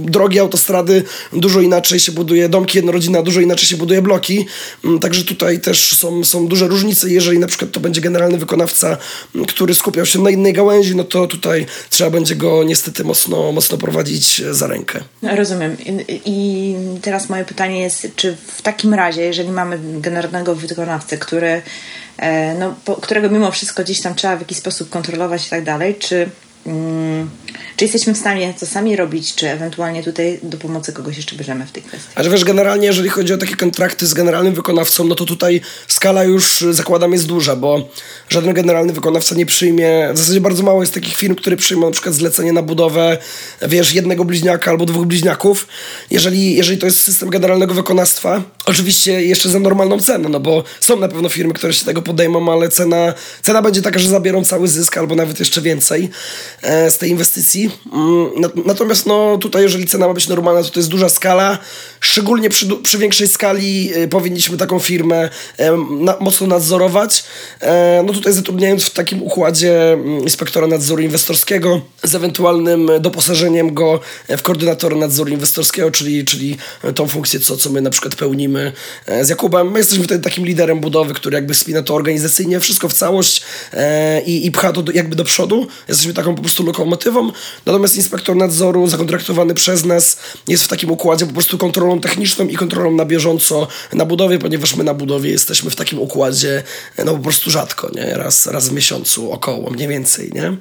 [0.05, 4.45] drogi, autostrady, dużo inaczej się buduje domki jednorodzinne, dużo inaczej się buduje bloki.
[4.85, 7.09] Mm, także tutaj też są, są duże różnice.
[7.09, 8.97] Jeżeli na przykład to będzie generalny wykonawca,
[9.35, 13.51] mm, który skupiał się na innej gałęzi, no to tutaj trzeba będzie go niestety mocno,
[13.51, 14.99] mocno prowadzić za rękę.
[15.21, 15.77] Rozumiem.
[16.25, 21.61] I teraz moje pytanie jest, czy w takim razie, jeżeli mamy generalnego wykonawcę, który,
[22.17, 25.63] e, no, po, którego mimo wszystko gdzieś tam trzeba w jakiś sposób kontrolować i tak
[25.63, 26.29] dalej, czy
[27.75, 31.65] czy jesteśmy w stanie to sami robić, czy ewentualnie tutaj do pomocy kogoś jeszcze bierzemy
[31.65, 32.09] w tej kwestii?
[32.15, 35.61] A że wiesz, generalnie jeżeli chodzi o takie kontrakty z generalnym wykonawcą, no to tutaj
[35.87, 37.89] skala już zakładam jest duża, bo
[38.29, 41.91] żaden generalny wykonawca nie przyjmie, w zasadzie bardzo mało jest takich firm, które przyjmą na
[41.91, 43.17] przykład zlecenie na budowę,
[43.61, 45.67] wiesz, jednego bliźniaka albo dwóch bliźniaków.
[46.11, 50.99] Jeżeli, jeżeli to jest system generalnego wykonawstwa, oczywiście jeszcze za normalną cenę, no bo są
[50.99, 54.67] na pewno firmy, które się tego podejmą, ale cena, cena będzie taka, że zabiorą cały
[54.67, 56.09] zysk albo nawet jeszcze więcej
[56.58, 57.71] e, z tej inwestycji.
[57.93, 58.29] Mm,
[58.65, 61.57] natomiast no, tutaj, jeżeli cena ma być normalna, to to jest duża skala.
[61.99, 65.29] Szczególnie przy, przy większej skali y, powinniśmy taką firmę
[65.99, 67.23] na, mocno nadzorować.
[67.61, 73.99] E, no tutaj zatrudniając w takim układzie mm, inspektora nadzoru inwestorskiego z ewentualnym doposażeniem go
[74.29, 76.57] w koordynatora nadzoru inwestorskiego, czyli, czyli
[76.95, 78.71] tą funkcję, co, co my na przykład pełnimy
[79.05, 79.71] e, z Jakubem.
[79.71, 83.41] My jesteśmy wtedy takim liderem budowy, który jakby spina to organizacyjnie, wszystko w całość
[83.73, 85.67] e, i, i pcha to do, jakby do przodu.
[85.87, 87.31] Jesteśmy taką po prostu lokomotywą.
[87.65, 92.55] Natomiast inspektor nadzoru zakontraktowany przez nas jest w takim układzie po prostu kontrolą techniczną i
[92.55, 96.63] kontrolą na bieżąco na budowie, ponieważ my na budowie jesteśmy w takim układzie
[97.05, 98.13] no po prostu rzadko, nie?
[98.17, 100.57] Raz, raz w miesiącu około, mniej więcej, nie?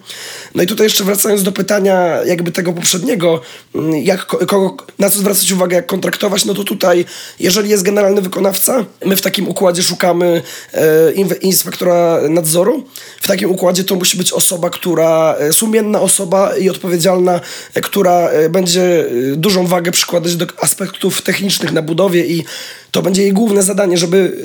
[0.54, 1.96] No i tutaj jeszcze wracając do pytania
[2.26, 3.40] jakby tego poprzedniego,
[3.74, 7.04] mm, jak, kogo, na co zwracać uwagę, jak kontraktować, no to tutaj,
[7.40, 12.84] jeżeli jest generalny wykonawca, my w takim układzie szukamy e, inspektora nadzoru.
[13.20, 17.40] W takim układzie to musi być osoba, która, e, sumienna osoba i odpowiedzialna
[17.74, 22.44] e, która e, będzie e, dużą wagę przykładać do aspektów technicznych na budowie i
[22.90, 24.36] to będzie jej główne zadanie, żeby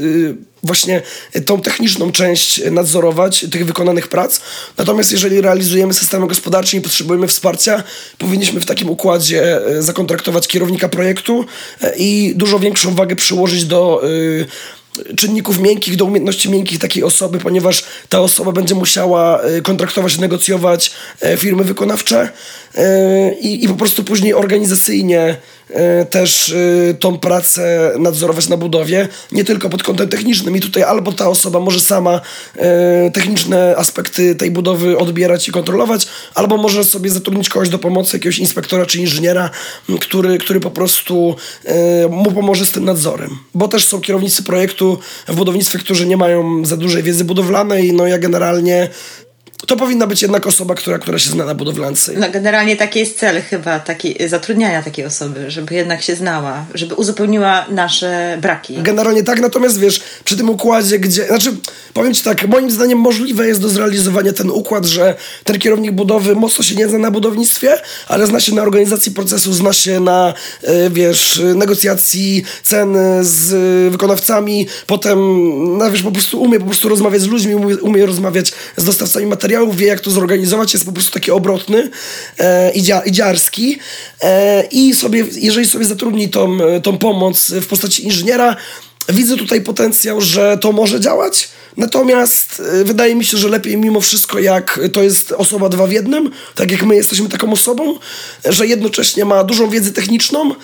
[0.63, 1.01] właśnie
[1.45, 4.41] tą techniczną część nadzorować tych wykonanych prac.
[4.77, 7.83] Natomiast jeżeli realizujemy systemy gospodarcze i potrzebujemy wsparcia,
[8.17, 11.45] powinniśmy w takim układzie zakontraktować kierownika projektu
[11.97, 14.01] i dużo większą wagę przyłożyć do
[15.17, 20.91] czynników miękkich do umiejętności miękkich takiej osoby, ponieważ ta osoba będzie musiała e, kontraktować, negocjować
[21.21, 22.29] e, firmy wykonawcze
[23.41, 25.37] i, i po prostu później organizacyjnie
[25.73, 30.55] E, też e, tą pracę nadzorować na budowie, nie tylko pod kątem technicznym.
[30.55, 32.21] I tutaj albo ta osoba może sama
[32.55, 38.17] e, techniczne aspekty tej budowy odbierać i kontrolować, albo może sobie zatrudnić kogoś do pomocy,
[38.17, 39.49] jakiegoś inspektora czy inżyniera,
[40.01, 41.35] który, który po prostu
[42.09, 43.37] mu pomoże z tym nadzorem.
[43.53, 47.93] Bo też są kierownicy projektu w budownictwie, którzy nie mają za dużej wiedzy budowlanej.
[47.93, 48.89] No ja generalnie
[49.67, 52.11] to powinna być jednak osoba, która, która się zna na budowlance.
[52.15, 56.95] No generalnie taki jest cel chyba taki, zatrudniania takiej osoby, żeby jednak się znała, żeby
[56.95, 58.77] uzupełniła nasze braki.
[58.81, 61.53] Generalnie tak, natomiast wiesz, przy tym układzie, gdzie, znaczy
[61.93, 66.35] powiem Ci tak, moim zdaniem możliwe jest do zrealizowania ten układ, że ten kierownik budowy
[66.35, 70.33] mocno się nie zna na budownictwie, ale zna się na organizacji procesu, zna się na,
[70.63, 73.53] e, wiesz, negocjacji cen z
[73.91, 75.17] wykonawcami, potem,
[75.77, 79.25] no wiesz, po prostu umie po prostu rozmawiać z ludźmi, umie, umie rozmawiać z dostawcami
[79.25, 81.89] materiałów, materiałów, wie jak to zorganizować, jest po prostu taki obrotny
[82.39, 83.79] e, i, dzia, i dziarski
[84.21, 88.55] e, i sobie, jeżeli sobie zatrudni tą, tą pomoc w postaci inżyniera,
[89.09, 91.49] widzę tutaj potencjał, że to może działać.
[91.77, 95.91] Natomiast y, wydaje mi się, że lepiej mimo wszystko, jak to jest osoba dwa w
[95.91, 97.99] jednym, tak jak my jesteśmy taką osobą,
[98.45, 100.55] że jednocześnie ma dużą wiedzę techniczną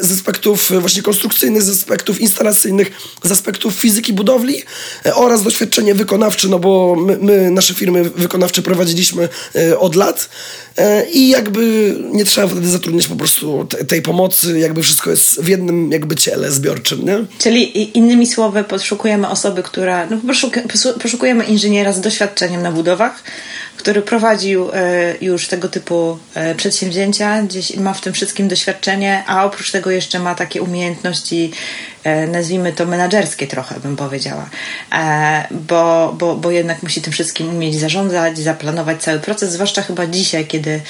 [0.00, 2.90] z aspektów właśnie konstrukcyjnych, z aspektów instalacyjnych,
[3.22, 4.62] z aspektów fizyki budowli
[5.06, 10.28] e, oraz doświadczenie wykonawcze, no bo my, my nasze firmy wykonawcze prowadziliśmy e, od lat
[10.76, 15.48] e, i jakby nie trzeba wtedy zatrudniać po prostu tej pomocy, jakby wszystko jest w
[15.48, 17.24] jednym jakby ciele zbiorczym, nie?
[17.38, 20.16] Czyli innymi słowy poszukujemy osoby, która no,
[21.02, 23.22] poszukujemy inżyniera z doświadczeniem na budowach,
[23.80, 29.44] który prowadził e, już tego typu e, przedsięwzięcia, gdzieś ma w tym wszystkim doświadczenie, a
[29.44, 31.52] oprócz tego jeszcze ma takie umiejętności
[32.04, 34.50] E, nazwijmy to menadżerskie trochę, bym powiedziała,
[35.50, 40.46] bo, bo, bo jednak musi tym wszystkim umieć zarządzać, zaplanować cały proces, zwłaszcza chyba dzisiaj,
[40.46, 40.80] kiedy,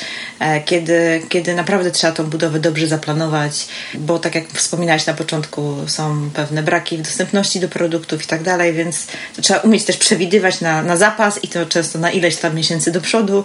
[0.64, 6.30] kiedy, kiedy naprawdę trzeba tą budowę dobrze zaplanować, bo tak jak wspominałeś na początku, są
[6.34, 9.06] pewne braki w dostępności do produktów i tak dalej, więc
[9.42, 12.92] trzeba umieć też przewidywać na, na zapas i to często na ileś tam miesięcy miesięcy
[12.92, 13.44] do przodu,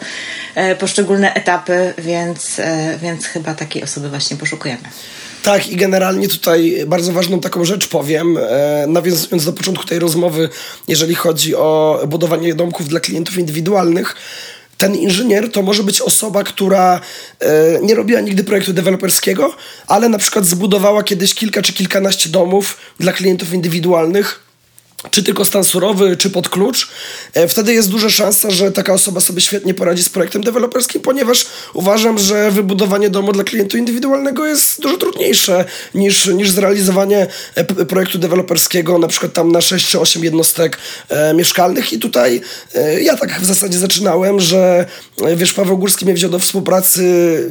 [0.55, 4.83] e, poszczególne etapy, więc, e, więc chyba takiej osoby właśnie poszukujemy.
[5.43, 10.49] Tak, i generalnie tutaj bardzo ważną taką rzecz powiem, e, nawiązując do początku tej rozmowy,
[10.87, 14.15] jeżeli chodzi o budowanie domków dla klientów indywidualnych,
[14.77, 17.01] ten inżynier to może być osoba, która
[17.39, 19.55] e, nie robiła nigdy projektu deweloperskiego,
[19.87, 24.44] ale na przykład zbudowała kiedyś kilka czy kilkanaście domów dla klientów indywidualnych
[25.11, 26.89] czy tylko stan surowy, czy pod klucz,
[27.33, 31.45] e, wtedy jest duża szansa, że taka osoba sobie świetnie poradzi z projektem deweloperskim, ponieważ
[31.73, 38.17] uważam, że wybudowanie domu dla klientu indywidualnego jest dużo trudniejsze niż, niż zrealizowanie e, projektu
[38.17, 40.77] deweloperskiego na przykład tam na 6 czy 8 jednostek
[41.09, 41.93] e, mieszkalnych.
[41.93, 42.41] I tutaj
[42.75, 44.85] e, ja tak w zasadzie zaczynałem, że
[45.21, 47.03] e, wiesz, Paweł Górski mnie wziął do współpracy,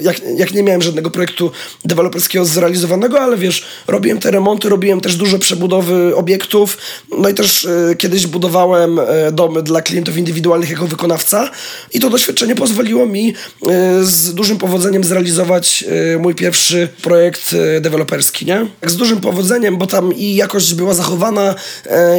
[0.02, 1.50] jak, jak nie miałem żadnego projektu
[1.84, 6.78] deweloperskiego zrealizowanego, ale wiesz, robiłem te remonty, robiłem też dużo przebudowy obiektów,
[7.18, 11.50] no i też też e, kiedyś budowałem e, domy dla klientów indywidualnych jako wykonawca
[11.92, 13.34] i to doświadczenie pozwoliło mi
[13.68, 15.84] e, z dużym powodzeniem zrealizować
[16.18, 18.66] mój pierwszy projekt deweloperski, nie?
[18.80, 21.54] Tak, z dużym powodzeniem, bo tam i jakość była zachowana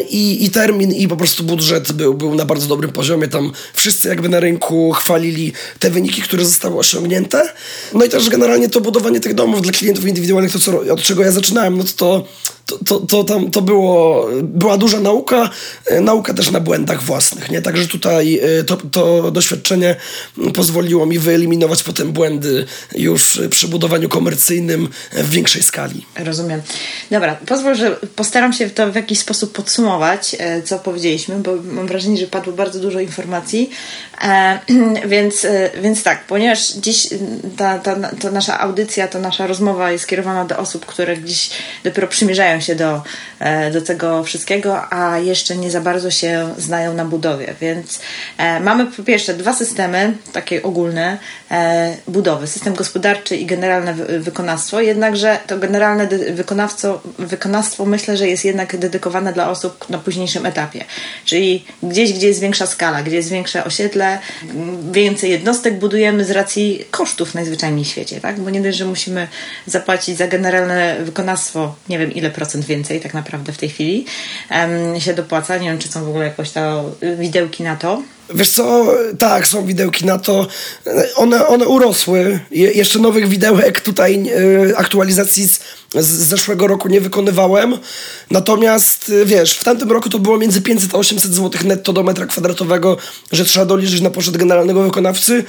[0.09, 3.27] i, i termin i po prostu budżet był, był na bardzo dobrym poziomie.
[3.27, 7.53] Tam wszyscy jakby na rynku chwalili te wyniki, które zostały osiągnięte.
[7.93, 11.23] No i też generalnie to budowanie tych domów dla klientów indywidualnych, to co, od czego
[11.23, 12.25] ja zaczynałem, no to,
[12.65, 15.49] to, to, to tam to było, była duża nauka,
[15.85, 17.61] e, nauka też na błędach własnych, nie?
[17.61, 19.95] Także tutaj e, to, to doświadczenie
[20.53, 22.65] pozwoliło mi wyeliminować potem błędy
[22.95, 26.05] już przy budowaniu komercyjnym w większej skali.
[26.15, 26.61] Rozumiem.
[27.11, 31.87] Dobra, pozwól, że postaram się to w jakiś sposób podsumować, e, co powiedzieliśmy, bo mam
[31.87, 33.69] wrażenie, że padło bardzo dużo informacji,
[34.21, 34.59] e,
[35.13, 35.47] więc,
[35.81, 37.07] więc tak, ponieważ dziś
[37.57, 41.49] ta, ta, ta nasza audycja, ta nasza rozmowa jest skierowana do osób, które gdzieś
[41.83, 43.03] dopiero przymierzają się do,
[43.73, 47.55] do tego wszystkiego, a jeszcze nie za bardzo się znają na budowie.
[47.61, 47.99] Więc
[48.37, 51.17] e, mamy po pierwsze dwa systemy, takie ogólne
[51.51, 54.81] e, budowy: system gospodarczy i generalne wykonawstwo.
[54.81, 60.85] Jednakże to generalne wykonawstwo, wykonawstwo myślę, że jest jednak dedykowane dla osób na późniejszym etapie.
[61.25, 64.19] Czyli gdzieś, gdzie jest większa skala, gdzie jest większe osiedle,
[64.91, 68.39] więcej jednostek budujemy z racji kosztów najzwyczajniej w świecie, tak?
[68.39, 69.27] Bo nie dość, że musimy
[69.65, 74.05] zapłacić za generalne wykonawstwo, nie wiem ile procent więcej tak naprawdę w tej chwili,
[74.99, 75.57] się dopłaca.
[75.57, 78.01] Nie wiem, czy są w ogóle jakoś to widełki na to.
[78.33, 80.47] Wiesz co, tak, są widełki na to.
[81.15, 82.39] One, one urosły.
[82.51, 84.29] Je, jeszcze nowych widełek tutaj,
[84.69, 85.59] y, aktualizacji z,
[85.93, 87.77] z, zeszłego roku nie wykonywałem.
[88.31, 92.03] Natomiast, y, wiesz, w tamtym roku to było między 500 a 800 zł netto do
[92.03, 92.97] metra kwadratowego,
[93.31, 95.33] że trzeba doliczyć na poczet generalnego wykonawcy.
[95.33, 95.43] Y,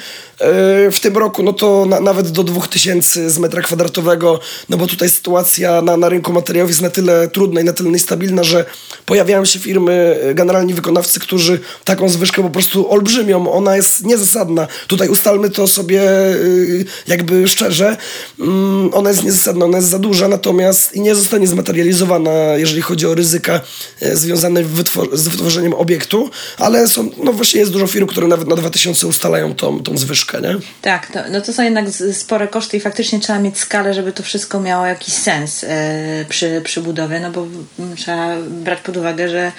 [0.90, 5.10] w tym roku, no to na, nawet do 2000 z metra kwadratowego, no bo tutaj
[5.10, 8.64] sytuacja na, na rynku materiałów jest na tyle trudna i na tyle niestabilna, że
[9.06, 14.68] pojawiają się firmy, generalni wykonawcy, którzy taką zwyżkę po prostu prostu olbrzymią, ona jest niezasadna.
[14.86, 16.02] Tutaj ustalmy to sobie
[16.34, 17.96] y, jakby szczerze.
[18.40, 23.06] Mm, ona jest niezasadna, ona jest za duża, natomiast i nie zostanie zmaterializowana, jeżeli chodzi
[23.06, 23.60] o ryzyka
[24.00, 24.64] e, związane
[25.12, 29.54] z wytworzeniem obiektu, ale są, no właśnie jest dużo firm, które nawet na 2000 ustalają
[29.54, 30.56] tą, tą zwyżkę, nie?
[30.82, 34.22] Tak, to, no to są jednak spore koszty i faktycznie trzeba mieć skalę, żeby to
[34.22, 37.46] wszystko miało jakiś sens e, przy, przy budowie, no bo
[37.96, 39.52] trzeba brać pod uwagę, że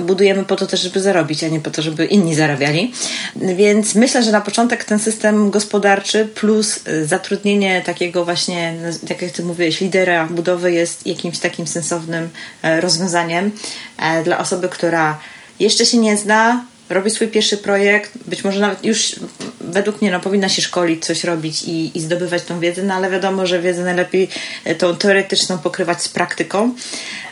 [0.00, 2.92] budujemy po to też, żeby zarobić, a nie po to, żeby inni zarabiali.
[3.36, 8.74] Więc myślę, że na początek ten system gospodarczy plus y, zatrudnienie takiego właśnie,
[9.08, 12.28] tak jak ty mówiłeś, lidera budowy jest jakimś takim sensownym
[12.62, 13.50] e, rozwiązaniem
[13.98, 15.18] e, dla osoby, która
[15.60, 19.16] jeszcze się nie zna, robi swój pierwszy projekt, być może nawet już
[19.60, 23.10] według mnie no, powinna się szkolić, coś robić i, i zdobywać tą wiedzę, no ale
[23.10, 24.28] wiadomo, że wiedzę najlepiej
[24.64, 26.74] e, tą teoretyczną pokrywać z praktyką,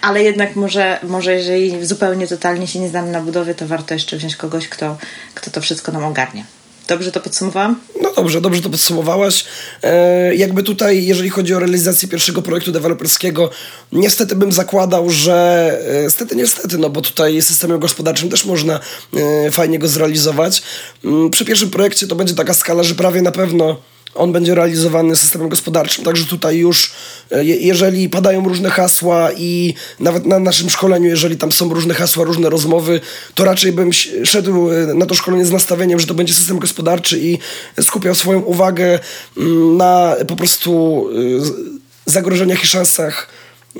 [0.02, 4.16] ale jednak może, może jeżeli zupełnie totalnie się nie znamy na budowie, to warto jeszcze
[4.16, 4.98] wziąć kogoś, kto,
[5.34, 6.44] kto to wszystko nam ogarnie.
[6.88, 7.80] Dobrze to podsumowałam?
[8.02, 9.44] No dobrze, dobrze to podsumowałaś.
[9.82, 13.50] E, jakby tutaj, jeżeli chodzi o realizację pierwszego projektu deweloperskiego,
[13.92, 18.80] niestety bym zakładał, że niestety, niestety, no bo tutaj systemem gospodarczym też można
[19.46, 20.62] e, fajnie go zrealizować.
[21.04, 23.76] Mm, przy pierwszym projekcie to będzie taka skala, że prawie na pewno
[24.16, 26.04] on będzie realizowany systemem gospodarczym.
[26.04, 26.92] Także tutaj już,
[27.30, 32.24] e, jeżeli padają różne hasła i nawet na naszym szkoleniu, jeżeli tam są różne hasła,
[32.24, 33.00] różne rozmowy,
[33.34, 33.92] to raczej bym
[34.24, 37.38] szedł e, na to szkolenie z nastawieniem, że to będzie system gospodarczy i
[37.80, 38.98] skupiał swoją uwagę
[39.36, 41.02] mm, na po prostu
[42.06, 43.28] e, zagrożeniach i szansach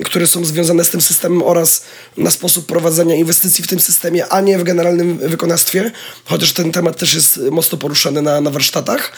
[0.05, 1.83] które są związane z tym systemem oraz
[2.17, 5.91] na sposób prowadzenia inwestycji w tym systemie, a nie w generalnym wykonawstwie,
[6.25, 9.11] chociaż ten temat też jest mocno poruszany na, na warsztatach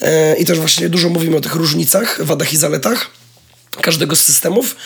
[0.00, 3.10] e, i też właśnie dużo mówimy o tych różnicach, wadach i zaletach.
[3.82, 4.76] każdego z systemów.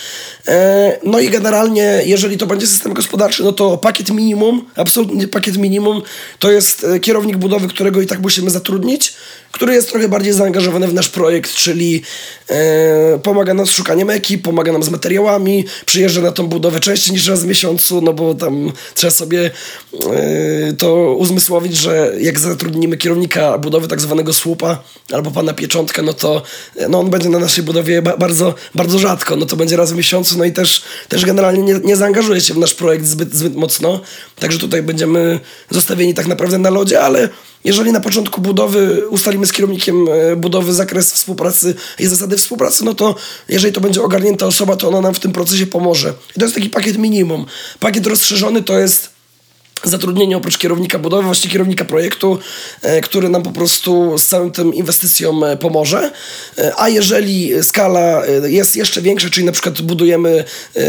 [0.49, 5.57] E, no i generalnie, jeżeli to będzie system gospodarczy, no to pakiet minimum, absolutnie pakiet
[5.57, 6.03] minimum,
[6.39, 9.15] to jest e, kierownik budowy, którego i tak musimy zatrudnić,
[9.63, 12.03] który jest trochę bardziej zaangażowany w nasz projekt, czyli
[12.49, 17.13] e, pomaga nam z szukaniem ekip, pomaga nam z materiałami, przyjeżdża na tą budowę częściej
[17.13, 19.51] niż raz w miesiącu, no bo tam trzeba sobie
[20.11, 24.83] e, to uzmysłowić, że jak zatrudnimy kierownika budowy tak zwanego słupa
[25.13, 26.43] albo pana pieczątkę, no to
[26.89, 29.97] no on będzie na naszej budowie ba bardzo, bardzo rzadko, no to będzie raz w
[29.97, 33.55] miesiącu, no i też, też generalnie nie, nie zaangażuje się w nasz projekt zbyt, zbyt
[33.55, 34.01] mocno,
[34.39, 35.41] także tutaj będziemy
[35.71, 37.29] zostawieni tak naprawdę na lodzie, ale
[37.65, 42.95] jeżeli na początku budowy ustalimy z kierownikiem e, budowy zakres współpracy i zasady współpracy, no
[42.95, 43.15] to
[43.49, 46.15] jeżeli to będzie ogarnięta osoba, to ona nam w tym procesie pomoże.
[46.37, 47.47] I to jest taki pakiet minimum.
[47.81, 49.12] Pakiet rozszerzony to jest
[49.85, 52.39] zatrudnienie oprócz kierownika budowy, właśnie kierownika projektu,
[52.83, 56.13] e, który nam po prostu z całym tym inwestycją e, pomoże.
[56.59, 60.45] E, a jeżeli skala jest jeszcze większa, czyli na przykład budujemy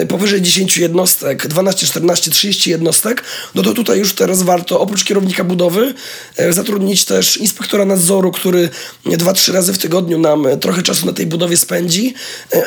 [0.07, 3.23] powyżej 10 jednostek, 12, 14, 30 jednostek,
[3.55, 5.93] no to tutaj już teraz warto oprócz kierownika budowy
[6.49, 8.69] zatrudnić też inspektora nadzoru, który
[9.05, 12.13] 2-3 razy w tygodniu nam trochę czasu na tej budowie spędzi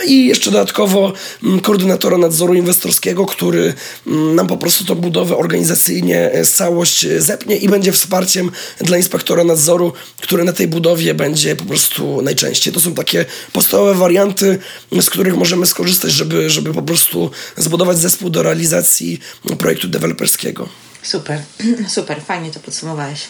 [0.07, 1.12] i jeszcze dodatkowo
[1.45, 3.74] mm, koordynatora nadzoru inwestorskiego, który
[4.07, 8.51] mm, nam po prostu tą budowę organizacyjnie E, całość zepnie i będzie wsparciem
[8.81, 12.73] dla inspektora nadzoru, który na tej budowie będzie po prostu najczęściej.
[12.73, 14.59] To są takie podstawowe warianty,
[15.01, 19.21] z których możemy skorzystać, żeby, żeby po prostu zbudować zespół do realizacji
[19.59, 20.69] projektu deweloperskiego.
[21.07, 21.41] Super,
[21.89, 23.29] super, fajnie to podsumowałeś.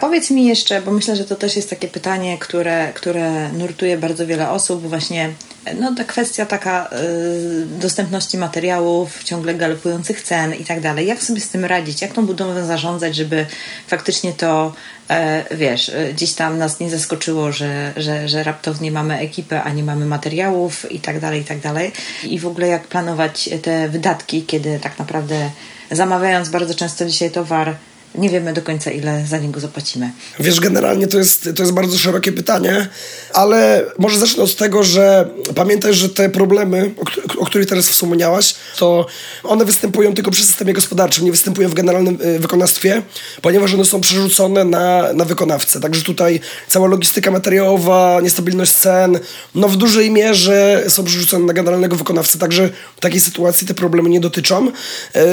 [0.00, 4.26] Powiedz mi jeszcze, bo myślę, że to też jest takie pytanie, które, które nurtuje bardzo
[4.26, 5.32] wiele osób, właśnie
[5.80, 11.06] no ta kwestia taka y, dostępności materiałów, ciągle galopujących cen i tak dalej.
[11.06, 12.02] Jak sobie z tym radzić?
[12.02, 13.46] Jak tą budowę zarządzać, żeby
[13.86, 14.72] faktycznie to,
[15.10, 19.70] e, wiesz, e, gdzieś tam nas nie zaskoczyło, że, że, że raptownie mamy ekipę, a
[19.72, 21.92] nie mamy materiałów i tak dalej, i tak dalej.
[22.24, 25.50] I w ogóle jak planować te wydatki, kiedy tak naprawdę
[25.90, 27.74] zamawiając bardzo często dzisiaj towar,
[28.14, 30.12] nie wiemy do końca, ile za niego zapłacimy.
[30.40, 32.88] Wiesz, generalnie to jest, to jest bardzo szerokie pytanie,
[33.32, 36.90] ale może zacznę od tego, że pamiętaj, że te problemy,
[37.36, 39.06] o, o których teraz wspomniałaś, to
[39.44, 43.02] one występują tylko przy systemie gospodarczym, nie występują w generalnym y, wykonawstwie,
[43.42, 45.80] ponieważ one są przerzucone na, na wykonawcę.
[45.80, 49.18] Także tutaj cała logistyka materiałowa, niestabilność cen,
[49.54, 54.08] no w dużej mierze są przerzucone na generalnego wykonawcę, także w takiej sytuacji te problemy
[54.08, 54.72] nie dotyczą.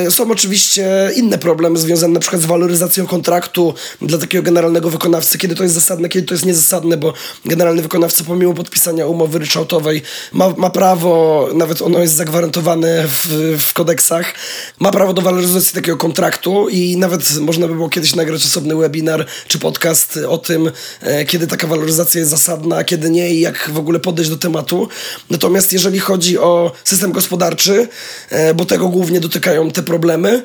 [0.08, 4.89] Y, są oczywiście inne problemy związane na przykład z waloryzacją waloryzacją kontraktu dla takiego generalnego
[4.89, 7.13] wykonawcy, kiedy to jest zasadne, kiedy to jest niezasadne, bo
[7.45, 10.01] generalny wykonawca pomimo podpisania umowy ryczałtowej
[10.32, 14.34] ma, ma prawo, nawet ono jest zagwarantowane w, w kodeksach,
[14.80, 19.26] ma prawo do waloryzacji takiego kontraktu i nawet można by było kiedyś nagrać osobny webinar
[19.47, 23.70] czy podcast o tym, e, kiedy taka waloryzacja jest zasadna, a kiedy nie i jak
[23.74, 24.88] w ogóle podejść do tematu.
[25.30, 27.88] Natomiast jeżeli chodzi o system gospodarczy,
[28.30, 30.43] e, bo tego głównie dotykają te problemy,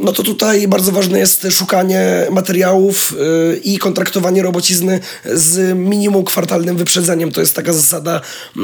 [0.00, 6.76] no to tutaj bardzo ważne jest szukanie materiałów y, i kontraktowanie robocizny z minimum kwartalnym
[6.76, 7.32] wyprzedzeniem.
[7.32, 8.20] To jest taka zasada,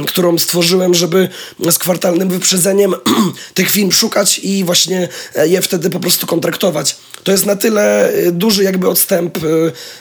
[0.07, 1.29] którą stworzyłem, żeby
[1.71, 2.95] z kwartalnym wyprzedzeniem
[3.55, 6.97] tych firm szukać i właśnie e, je wtedy po prostu kontraktować.
[7.25, 9.39] To jest na tyle y, duży jakby odstęp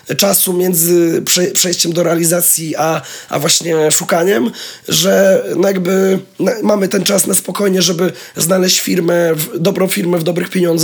[0.10, 1.24] y, czasu między
[1.54, 4.52] przejściem do realizacji a, a właśnie szukaniem,
[4.88, 6.20] że no jakby
[6.64, 10.75] mamy ten czas na spokojnie, żeby znaleźć firmę, dobrą firmę w dobrych pieniądzach.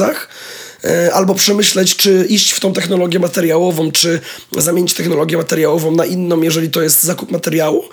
[0.83, 4.19] E, albo przemyśleć, czy iść w tą technologię materiałową, czy
[4.57, 7.83] zamienić technologię materiałową na inną, jeżeli to jest zakup materiału.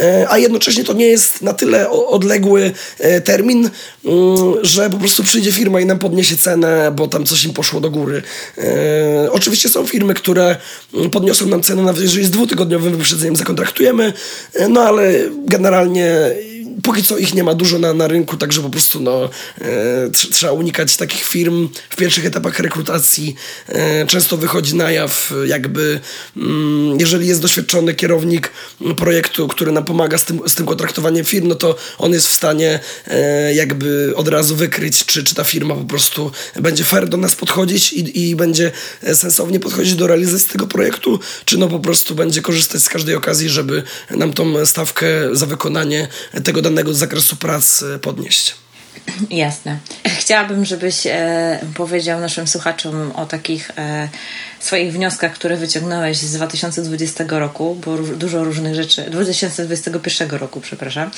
[0.00, 3.70] E, a jednocześnie to nie jest na tyle odległy e, termin,
[4.04, 7.80] mm, że po prostu przyjdzie firma i nam podniesie cenę, bo tam coś im poszło
[7.80, 8.22] do góry.
[9.30, 10.56] Oczywiście są firmy, które
[11.12, 14.12] podniosą nam cenę, nawet jeżeli z dwutygodniowym wyprzedzeniem zakontraktujemy,
[14.68, 15.12] no ale
[15.46, 16.14] generalnie
[16.82, 20.52] póki co ich nie ma dużo na, na rynku, także po prostu no, e, trzeba
[20.52, 23.36] unikać takich firm w pierwszych etapach rekrutacji.
[23.68, 26.00] E, często wychodzi na jaw jakby,
[26.36, 28.52] mm, jeżeli jest doświadczony kierownik
[28.96, 32.32] projektu, który nam pomaga z tym, z tym kontraktowaniem firm, no to on jest w
[32.32, 37.16] stanie e, jakby od razu wykryć, czy, czy ta firma po prostu będzie fair do
[37.16, 38.72] nas podchodzić i, i będzie
[39.14, 43.48] sensownie podchodzić do realizacji tego projektu, czy no po prostu będzie korzystać z każdej okazji,
[43.48, 46.08] żeby nam tą stawkę za wykonanie
[46.44, 48.54] tego danego zakresu prac podnieść.
[49.30, 49.78] Jasne.
[50.18, 54.08] chciałabym, żebyś e, powiedział naszym słuchaczom o takich e,
[54.64, 61.10] swoich wnioskach, które wyciągnąłeś z 2020 roku, bo dużo różnych rzeczy, 2021 roku, przepraszam,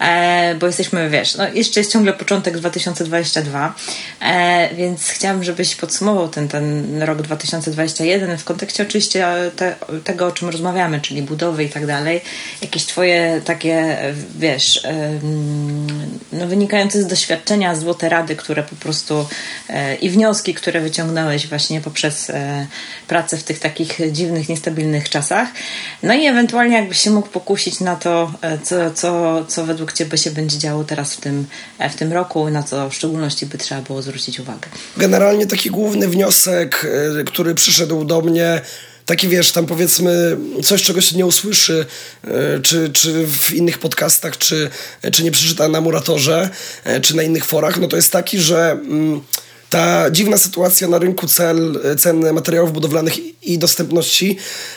[0.00, 3.74] e, bo jesteśmy, wiesz, no jeszcze jest ciągle początek 2022,
[4.20, 9.26] e, więc chciałam, żebyś podsumował ten, ten rok 2021 w kontekście oczywiście
[9.56, 12.20] te, tego, o czym rozmawiamy, czyli budowy i tak dalej,
[12.62, 13.98] jakieś twoje takie,
[14.38, 15.20] wiesz, e,
[16.32, 19.26] no, wynikające z doświadczenia złote rady, które po prostu
[19.68, 22.66] e, i wnioski, które wyciągnąłeś właśnie poprzez e,
[23.08, 25.48] pracę w tych takich dziwnych, niestabilnych czasach.
[26.02, 30.18] No i ewentualnie jakbyś się mógł pokusić na to, e, co, co, co według Ciebie
[30.18, 31.46] się będzie działo teraz w tym,
[31.90, 34.68] w tym roku, na co w szczególności by trzeba było zwrócić uwagę.
[34.96, 36.86] Generalnie taki główny wniosek,
[37.26, 38.60] który przyszedł do mnie,
[39.06, 41.86] taki wiesz, tam powiedzmy coś, czego się nie usłyszy,
[42.62, 44.70] czy, czy w innych podcastach, czy,
[45.12, 46.50] czy nie przeczyta na Muratorze,
[47.02, 48.70] czy na innych forach, no to jest taki, że...
[48.70, 49.22] Mm,
[49.70, 54.36] ta dziwna sytuacja na rynku cel, cen materiałów budowlanych i dostępności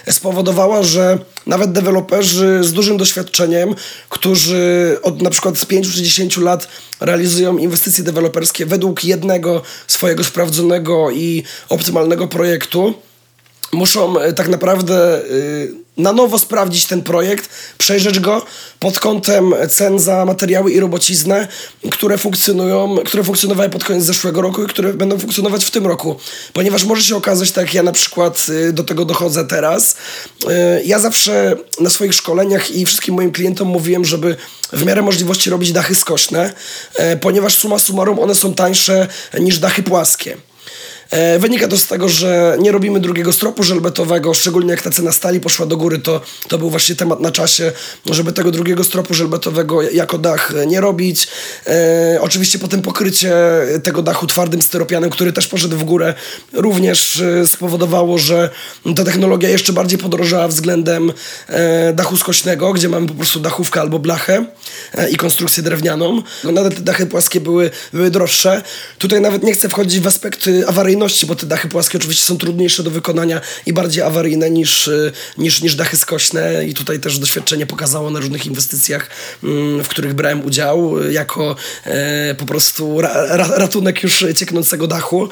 [0.10, 3.76] spowodowała, że nawet deweloperzy z dużym doświadczeniem,
[4.10, 6.68] którzy od na przykład z 5 czy 10 lat
[7.00, 12.94] realizują inwestycje deweloperskie według jednego swojego sprawdzonego i optymalnego projektu,
[13.72, 18.46] muszą e, tak naprawdę y, na nowo sprawdzić ten projekt, przejrzeć go
[18.80, 21.48] pod kątem cen za materiały i robociznę,
[21.92, 26.16] które funkcjonują, które funkcjonowały pod koniec zeszłego roku i które będą funkcjonować w tym roku.
[26.54, 29.96] Ponieważ może się okazać, tak jak ja na przykład y, do tego dochodzę teraz,
[30.44, 30.48] y,
[30.86, 34.36] ja zawsze na swoich szkoleniach i wszystkim moim klientom mówiłem, żeby
[34.74, 36.54] w miarę możliwości robić dachy skośne,
[37.22, 39.08] ponieważ suma summarum one są tańsze
[39.40, 40.38] niż dachy płaskie.
[41.10, 45.12] E, wynika to z tego, że nie robimy drugiego stropu żelbetowego, szczególnie jak ta cena
[45.12, 47.72] stali poszła do góry, to, to był właśnie temat na czasie,
[48.12, 51.28] żeby tego drugiego stropu żelbetowego jako dach nie robić.
[51.68, 53.36] E, oczywiście potem pokrycie
[53.84, 56.14] tego dachu twardym styropianem, który też poszedł w górę,
[56.54, 58.50] również e, spowodowało, że
[58.96, 61.14] ta technologia jeszcze bardziej podrożała względem
[61.48, 64.46] e, dachu skośnego, gdzie mamy po prostu dachówkę albo blachę
[64.94, 66.22] e, i konstrukcję drewnianą.
[66.44, 68.62] No, nawet te dachy płaskie były, były droższe.
[68.98, 72.84] Tutaj nawet nie chcę wchodzić w aspekty awaryjne bo te dachy płaskie oczywiście są trudniejsze
[72.84, 77.66] do wykonania i bardziej awaryjne niż, y, niż, niż dachy skośne i tutaj też doświadczenie
[77.68, 79.10] pokazało na różnych inwestycjach,
[79.44, 83.02] mm, w których brałem udział jako e, po prostu
[83.56, 85.30] ratunek już cieknącego dachu.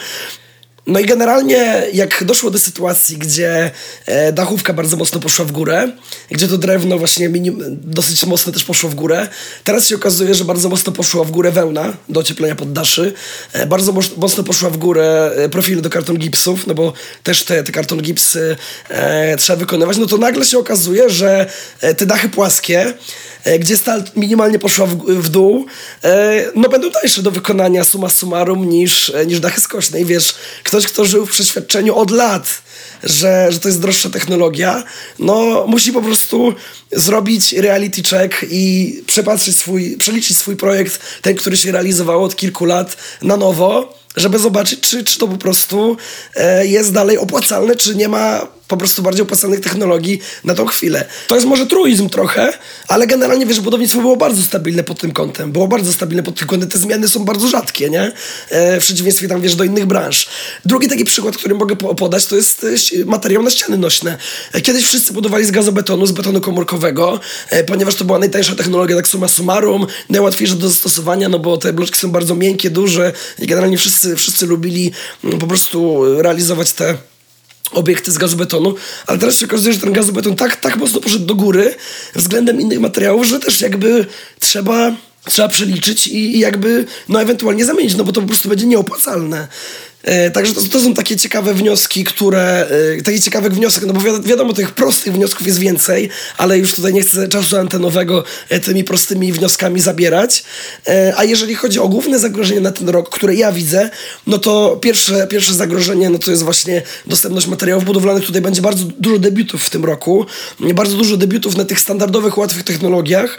[0.87, 3.71] No i generalnie jak doszło do sytuacji, gdzie
[4.05, 5.91] e, dachówka bardzo mocno poszła w górę,
[6.31, 7.29] gdzie to drewno właśnie
[7.71, 9.27] dosyć mocno też poszło w górę,
[9.63, 13.13] teraz się okazuje, że bardzo mocno poszła w górę wełna do ocieplenia poddaszy,
[13.53, 17.63] e, bardzo mocno poszła w górę e, profile do karton gipsów, no bo też te,
[17.63, 18.55] te karton gipsy
[18.89, 21.49] e, trzeba wykonywać, no to nagle się okazuje, że
[21.97, 22.93] te dachy płaskie
[23.59, 25.65] gdzie stal minimalnie poszła w, w dół,
[26.03, 30.01] e, no będą tańsze do wykonania suma summarum niż, e, niż dachy skośne.
[30.01, 32.61] I wiesz, ktoś, kto żył w przeświadczeniu od lat,
[33.03, 34.83] że, że to jest droższa technologia,
[35.19, 36.53] no musi po prostu
[36.91, 42.65] zrobić reality check i przepatrzeć swój, przeliczyć swój projekt, ten, który się realizował od kilku
[42.65, 45.97] lat, na nowo, żeby zobaczyć, czy, czy to po prostu
[46.63, 51.05] jest dalej opłacalne, czy nie ma po prostu bardziej opłacalnych technologii na tą chwilę.
[51.27, 52.53] To jest może truizm trochę,
[52.87, 55.51] ale generalnie wiesz, budownictwo było bardzo stabilne pod tym kątem.
[55.51, 56.69] Było bardzo stabilne pod tym kątem.
[56.69, 58.11] Te zmiany są bardzo rzadkie, nie?
[58.49, 60.27] E, w przeciwieństwie tam, wiesz, do innych branż.
[60.65, 62.65] Drugi taki przykład, który mogę podać, to jest
[63.01, 64.17] e, materiał na ściany nośne.
[64.53, 68.95] E, kiedyś wszyscy budowali z gazobetonu, z betonu komórkowego, e, ponieważ to była najtańsza technologia,
[68.95, 73.47] tak suma summarum, najłatwiejsza do zastosowania, no bo te bloczki są bardzo miękkie, duże i
[73.47, 74.91] generalnie wszyscy, wszyscy lubili
[75.23, 76.97] mm, po prostu realizować te
[77.71, 78.75] obiekty z gazu betonu,
[79.07, 81.75] ale teraz się okazuje, że ten gazobeton tak, tak mocno poszedł do góry
[82.15, 84.05] względem innych materiałów, że też jakby
[84.39, 84.91] trzeba
[85.25, 89.47] trzeba przeliczyć i, i jakby no ewentualnie zamienić, no bo to po prostu będzie nieopłacalne.
[90.07, 93.99] E, także to, to, są takie ciekawe wnioski, które, e, taki ciekawy wniosek, no bo
[93.99, 98.59] wi wiadomo, tych prostych wniosków jest więcej, ale już tutaj nie chcę czasu antenowego e,
[98.59, 100.43] tymi prostymi wnioskami zabierać.
[101.17, 103.89] A jeżeli chodzi o główne zagrożenie na ten rok, które ja widzę,
[104.27, 108.25] no to pierwsze, pierwsze zagrożenie, no to jest właśnie dostępność materiałów budowlanych.
[108.25, 110.25] Tutaj będzie bardzo dużo debiutów w tym roku,
[110.59, 113.37] bardzo dużo debiutów na tych standardowych, łatwych technologiach,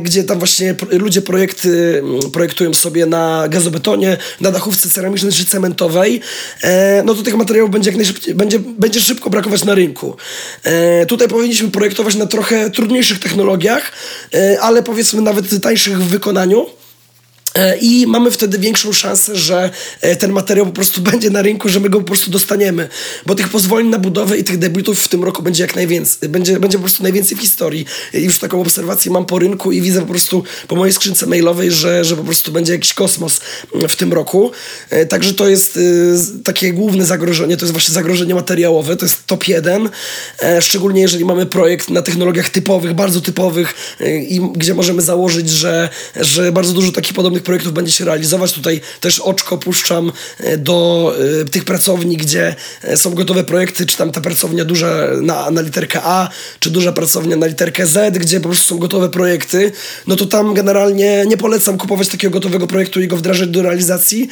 [0.00, 5.91] gdzie tam właśnie ludzie projekty projektują sobie na gazobetonie, na dachówce ceramicznej czy cementowej,
[6.62, 10.16] E, no to tych materiałów będzie jak najszybciej, będzie, będzie szybko brakować na rynku.
[10.62, 13.92] E, tutaj powinniśmy projektować na trochę trudniejszych technologiach,
[14.34, 16.66] e, ale powiedzmy nawet tańszych w wykonaniu
[17.80, 21.80] I mamy wtedy większą szansę, że e, ten materiał po prostu będzie na rynku, że
[21.80, 22.88] my go po prostu dostaniemy.
[23.26, 26.28] Bo tych pozwoleń na budowę i tych debiutów w tym roku będzie jak najwięcej.
[26.28, 27.86] Będzie, będzie po prostu najwięcej w historii.
[28.14, 31.70] I już taką obserwację mam po rynku i widzę po prostu po mojej skrzynce mailowej,
[31.70, 33.40] że, że po prostu będzie jakiś kosmos
[33.74, 34.50] mm, w tym roku.
[34.90, 35.78] E, także to jest
[36.44, 39.90] takie główne zagrożenie, to jest właśnie zagrożenie materiałowe, to jest top jeden.
[40.60, 43.74] Szczególnie jeżeli mamy projekt na technologiach typowych, bardzo typowych
[44.28, 45.88] i gdzie możemy założyć, że,
[46.20, 48.52] że bardzo dużo takich podobnych projektów będzie się realizować.
[48.52, 53.96] Tutaj też oczko puszczam e, do y, tych pracowni, gdzie e, są gotowe projekty, czy
[53.96, 56.28] tam ta pracownia duża na, na literkę A,
[56.60, 59.72] czy duża pracownia na literkę Z, gdzie po prostu są gotowe projekty,
[60.06, 64.28] no to tam generalnie nie polecam kupować takiego gotowego projektu i go wdrażać do realizacji,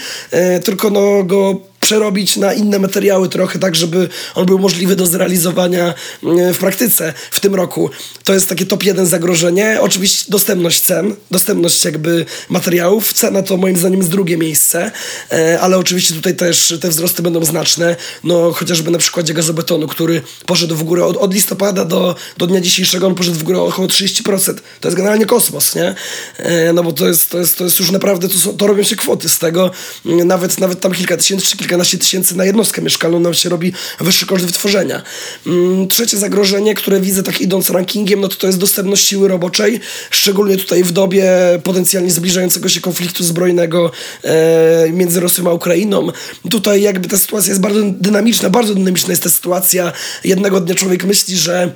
[0.64, 5.94] tylko no go przerobić na inne materiały trochę, tak żeby on był możliwy do zrealizowania
[6.22, 7.90] mm, w praktyce w tym roku.
[8.24, 9.78] To jest takie top jeden zagrożenie.
[9.80, 13.12] Oczywiście dostępność cen, dostępność jakby materiałów.
[13.12, 14.90] Cena to moim zdaniem jest drugie miejsce,
[15.32, 17.96] e, ale oczywiście tutaj też te wzrosty będą znaczne.
[18.24, 22.60] No chociażby na przykładzie gazobetonu, który poszedł w górę od, od listopada do, do dnia
[22.60, 24.54] dzisiejszego, on poszedł w górę około 30%.
[24.80, 25.94] To jest generalnie kosmos, nie?
[26.38, 28.82] E, no bo to jest, to jest, to jest już naprawdę, to, są, to robią
[28.82, 29.70] się kwoty z tego.
[30.04, 33.72] Nawet, nawet tam kilka tysięcy czy kilka kilkanaście tysięcy na jednostkę mieszkalną nam się robi
[34.00, 35.02] wyższy koszt wytworzenia.
[35.46, 39.80] Mm, trzecie zagrożenie, które widzę tak idąc rankingiem, no to to jest dostępność siły roboczej,
[40.10, 41.30] szczególnie tutaj w dobie
[41.64, 43.90] potencjalnie zbliżającego się konfliktu zbrojnego
[44.24, 46.08] e, między Rosją a Ukrainą.
[46.50, 49.92] Tutaj jakby ta sytuacja jest bardzo dynamiczna, bardzo dynamiczna jest ta sytuacja.
[50.24, 51.72] Jednego dnia człowiek myśli, że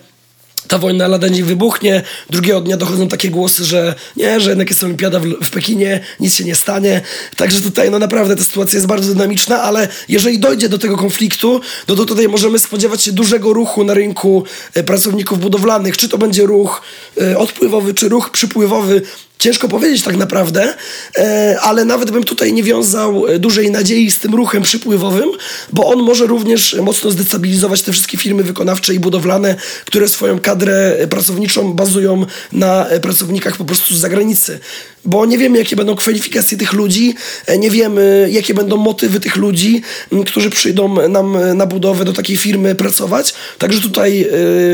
[0.75, 2.03] ta wojna lada nie wybuchnie.
[2.31, 6.35] Drugiego dnia dochodzą takie głosy, że nie, że jednak jest olimpiada w, w, Pekinie, nic
[6.35, 7.01] się nie stanie.
[7.37, 11.61] Także tutaj no naprawdę ta sytuacja jest bardzo dynamiczna, ale jeżeli dojdzie do tego konfliktu,
[11.89, 14.45] no to tutaj możemy spodziewać się dużego ruchu na rynku
[14.75, 15.97] e, pracowników budowlanych.
[15.97, 16.83] Czy to będzie ruch
[17.20, 19.03] e, odpływowy, czy ruch przypływowy,
[19.45, 20.74] Ciężko powiedzieć tak naprawdę,
[21.18, 25.30] e, ale nawet bym tutaj nie wiązał e, dużej nadziei z tym ruchem przypływowym,
[25.72, 30.97] bo on może również mocno zdestabilizować te wszystkie firmy wykonawcze i budowlane, które swoją kadrę
[31.11, 34.61] pracowniczą bazują na e, pracownikach po prostu z zagranicy
[35.05, 37.14] bo nie wiemy, jakie będą kwalifikacje tych ludzi,
[37.46, 39.82] e, nie wiemy, jakie będą motywy tych ludzi,
[40.26, 43.34] którzy przyjdą nam na budowę do takiej firmy pracować.
[43.59, 44.26] Także tutaj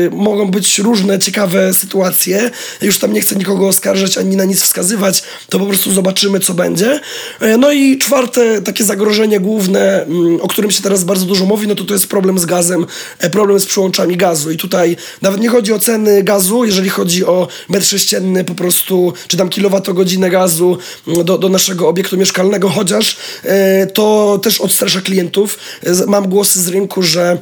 [0.07, 2.51] y, mogą być różne ciekawe sytuacje.
[2.81, 6.53] Już tam nie chcę nikogo oskarżać ani na nic wskazywać, to po prostu zobaczymy, co
[6.53, 6.99] będzie.
[7.39, 10.05] E, no i czwarte takie zagrożenie główne,
[10.41, 12.85] o którym się teraz bardzo dużo mówi, no to to jest problem z gazem,
[13.31, 14.51] problem z przyłączami gazu.
[14.51, 19.13] I tutaj nawet nie chodzi o ceny gazu, jeżeli chodzi o metr sześcienny po prostu,
[19.27, 25.01] czy tam kilowatogodzinę gazu mm, do, do naszego obiektu mieszkalnego, chociaż e, to też odstrasza
[25.01, 25.59] klientów.
[25.83, 27.37] E, mam głosy z rynku, że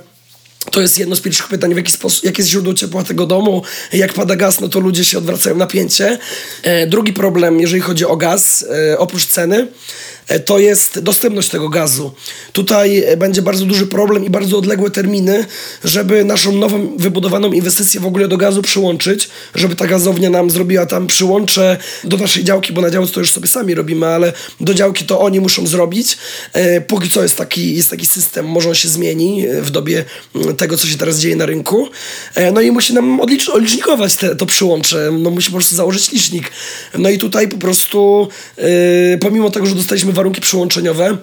[0.72, 3.64] to jest jedno z pierwszych pytań, w jaki sposób, jakie jest źródło ciepła tego domu.
[3.94, 6.20] Jak pada gaz, no to ludzie się odwracają napięcie.
[6.64, 8.66] E, drugi problem, jeżeli chodzi o gaz,
[8.98, 9.68] oprócz ceny,
[10.46, 12.12] to jest dostępność tego gazu.
[12.54, 15.46] Tutaj e, będzie bardzo duży problem i bardzo odległe terminy,
[15.84, 20.86] żeby naszą nową wybudowaną inwestycję w ogóle do gazu przyłączyć, żeby ta gazownia nam zrobiła
[20.86, 24.74] tam przyłącze do naszej działki, bo na działce to już sobie sami robimy, ale do
[24.74, 26.18] działki to oni muszą zrobić.
[26.54, 30.06] E, póki co jest taki, jest taki system, może on się zmieni w dobie
[30.58, 31.90] tego, co się teraz dzieje na rynku.
[32.54, 36.52] No i musi nam odlicz, odlicznikować te, to przyłącze, no musi po prostu założyć licznik.
[36.98, 38.28] No i tutaj po prostu,
[39.20, 41.18] pomimo tego, że dostaliśmy warunki przyłączeniowe,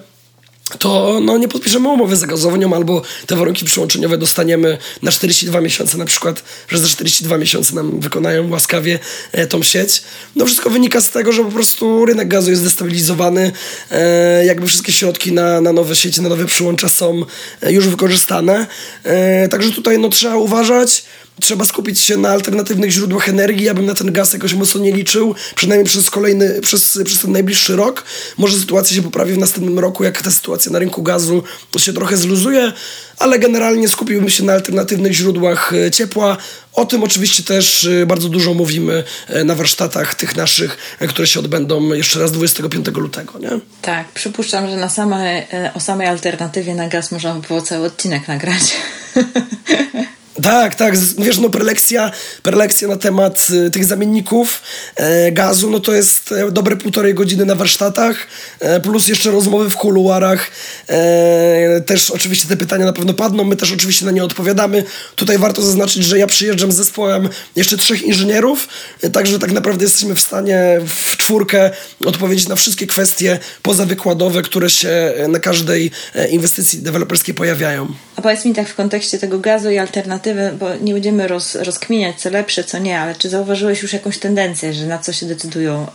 [0.79, 5.97] to no, nie podpiszemy umowy z gazownią albo te warunki przyłączeniowe dostaniemy na 42 miesiące
[5.97, 8.99] na przykład, że za 42 miesiące nam wykonają łaskawie
[9.31, 10.03] e, tą sieć.
[10.35, 13.51] No wszystko wynika z tego, że po prostu rynek gazu jest destabilizowany,
[13.91, 17.25] e, jakby wszystkie środki na, na nowe sieci, na nowe przyłącza są
[17.61, 18.67] e, już wykorzystane.
[19.03, 21.03] E, także tutaj no, trzeba uważać,
[21.41, 23.65] trzeba skupić się na alternatywnych źródłach energii.
[23.65, 27.31] Ja bym na ten gaz jakoś mocno nie liczył, przynajmniej przez kolejny, przez, przez ten
[27.31, 28.03] najbliższy rok.
[28.37, 31.43] Może sytuacja się poprawi w następnym roku, jak ta sytuacja na rynku gazu
[31.77, 32.73] się trochę zluzuje,
[33.19, 36.37] ale generalnie skupiłbym się na alternatywnych źródłach e, ciepła.
[36.73, 41.39] O tym oczywiście też e, bardzo dużo mówimy e, na warsztatach tych naszych, które się
[41.39, 43.49] odbędą jeszcze raz 25 lutego, nie?
[43.81, 48.27] Tak, przypuszczam, że na same, o samej alternatywie na gaz można by było cały odcinek
[48.27, 48.75] nagrać.
[50.43, 50.97] Tak, tak.
[50.97, 52.11] Wiesz, no prelekcja,
[52.43, 54.61] prelekcja na temat y, tych zamienników
[54.95, 58.27] e, gazu, no to jest e, dobre półtorej godziny na warsztatach,
[58.59, 60.51] e, plus jeszcze rozmowy w kuluarach.
[60.89, 64.83] E, też oczywiście te pytania na pewno padną, my też oczywiście na nie odpowiadamy.
[65.15, 68.67] Tutaj warto zaznaczyć, że ja przyjeżdżam z zespołem jeszcze trzech inżynierów,
[69.01, 71.71] e, także tak naprawdę jesteśmy w stanie w czwórkę
[72.05, 75.91] odpowiedzieć na wszystkie kwestie pozawykładowe, które się e, na każdej
[76.29, 77.87] inwestycji deweloperskiej pojawiają.
[78.15, 81.55] A powiedz mi tak w kontekście tego gazu i alternatywy perspektywy, bo nie będziemy roz,
[81.55, 85.25] rozkminiać co lepsze, co nie, ale czy zauważyłeś już jakąś tendencję, że na co się
[85.25, 85.87] decydują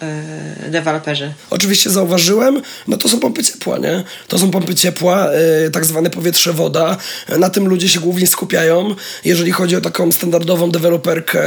[0.62, 1.32] yy, deweloperzy?
[1.50, 4.04] Oczywiście zauważyłem, no to są pompy ciepła, nie?
[4.28, 5.28] To są pompy ciepła,
[5.62, 6.96] yy, tak zwane powietrze-woda.
[7.38, 8.94] Na tym ludzie się głównie skupiają.
[9.24, 11.42] Jeżeli chodzi o taką standardową deweloperkę,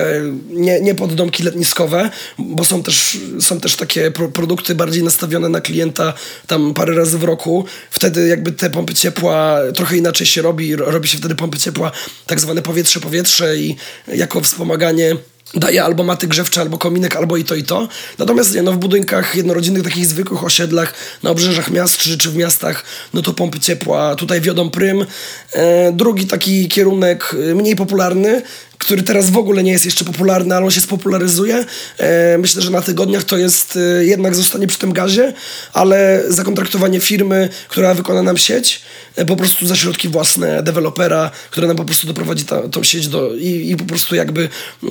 [0.50, 2.10] nie, nie pod domki letniskowe,
[2.40, 6.14] bo są też, są też takie pro produkty bardziej nastawione na klienta
[6.48, 7.66] tam parę razy w roku.
[7.92, 10.76] Wtedy jakby te pompy ciepła trochę inaczej się robi.
[10.76, 11.92] Robi się wtedy pompy ciepła
[12.26, 13.76] tak zwane powietrze-powietrze i
[14.07, 15.15] jako wspomaganie
[15.53, 17.88] daje albo maty grzewcze, albo kominek, albo i to, i to.
[18.17, 22.36] Natomiast nie, no w budynkach jednorodzinnych, takich zwykłych osiedlach, na obrzeżach miast czy, czy w
[22.36, 25.05] miastach, no to pompy ciepła tutaj wiodą prym.
[25.53, 28.41] E, drugi taki kierunek e, mniej popularny,
[28.78, 31.65] który teraz w ogóle nie jest jeszcze popularny, ale on się spopularyzuje.
[31.97, 35.34] E, myślę, że na tygodniach to jest e, jednak zostanie przy tym gazie,
[35.73, 38.82] ale zakontraktowanie firmy, która wykona nam sieć,
[39.15, 43.07] e, po prostu za środki własne dewelopera, która nam po prostu doprowadzi ta, tą sieć
[43.07, 44.49] do, i, i po prostu jakby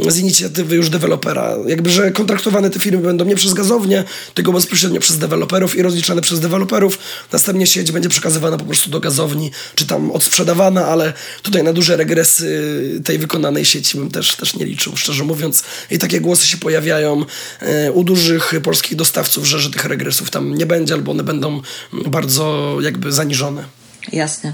[0.09, 1.57] z inicjatywy już dewelopera.
[1.67, 4.05] Jakby, że kontraktowane te firmy będą nie przez gazownię,
[4.35, 6.99] tylko bezpośrednio przez deweloperów i rozliczane przez deweloperów.
[7.33, 11.13] Następnie sieć będzie przekazywana po prostu do gazowni, czy tam odsprzedawana, ale
[11.43, 15.65] tutaj na duże regresy tej wykonanej sieci dzieci bym też, też nie liczył, szczerze mówiąc.
[15.91, 17.25] I takie głosy się pojawiają
[17.61, 21.63] e, u dużych polskich dostawców, że, że tych regresów tam nie będzie, albo one będą
[21.93, 23.65] bardzo jakby zaniżone.
[24.13, 24.53] Jasne,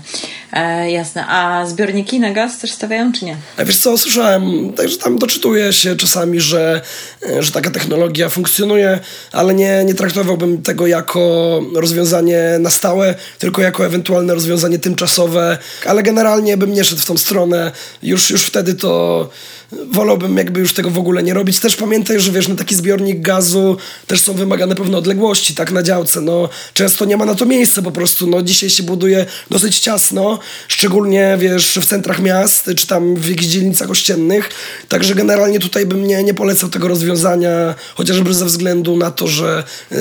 [0.53, 1.27] e, jasne.
[1.27, 3.37] A zbiorniki na gaz też stawiają, czy nie?
[3.57, 6.81] A wiesz co, słyszałem, także tam doczytuję się czasami, że,
[7.29, 9.01] e, że taka technologia funkcjonuje,
[9.33, 16.03] ale nie, nie traktowałbym tego jako rozwiązanie na stałe, tylko jako ewentualne rozwiązanie tymczasowe, ale
[16.03, 17.73] generalnie bym nie szedł w tą stronę.
[18.03, 19.29] Już, już wtedy to
[19.73, 21.61] wolałbym jakby już tego w ogóle nie robić.
[21.61, 25.83] Też pamiętaj, że wiesz, na taki zbiornik gazu też są wymagane pewne odległości, tak, na
[25.83, 26.21] działce.
[26.21, 28.27] No, często nie ma na to miejsca po prostu.
[28.27, 33.49] No, dzisiaj się buduje dosyć ciasno, szczególnie, wiesz, w centrach miast, czy tam w jakichś
[33.49, 34.51] dzielnicach ościennych.
[34.89, 39.65] Także generalnie tutaj bym nie, nie polecał tego rozwiązania, chociażby ze względu na to, że
[39.91, 39.99] yy,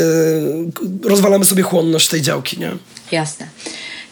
[1.03, 2.71] rozwalamy sobie chłonność tej działki, nie?
[3.11, 3.47] Jasne.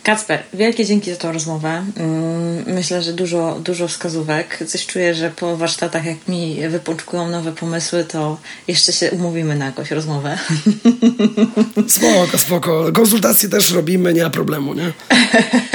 [0.08, 1.86] Kacper, wielkie dzięki za tą rozmowę.
[1.97, 4.60] Mm, myślę, że dużo, dużo wskazówek.
[4.68, 8.38] Coś czuję, że po warsztatach, jak mi wypączkują nowe pomysły, to
[8.68, 10.38] jeszcze się umówimy na jakąś rozmowę.
[11.88, 12.91] Spoko, spoko.
[12.93, 14.91] Konsultacje też robimy, nie ma problemu, nie?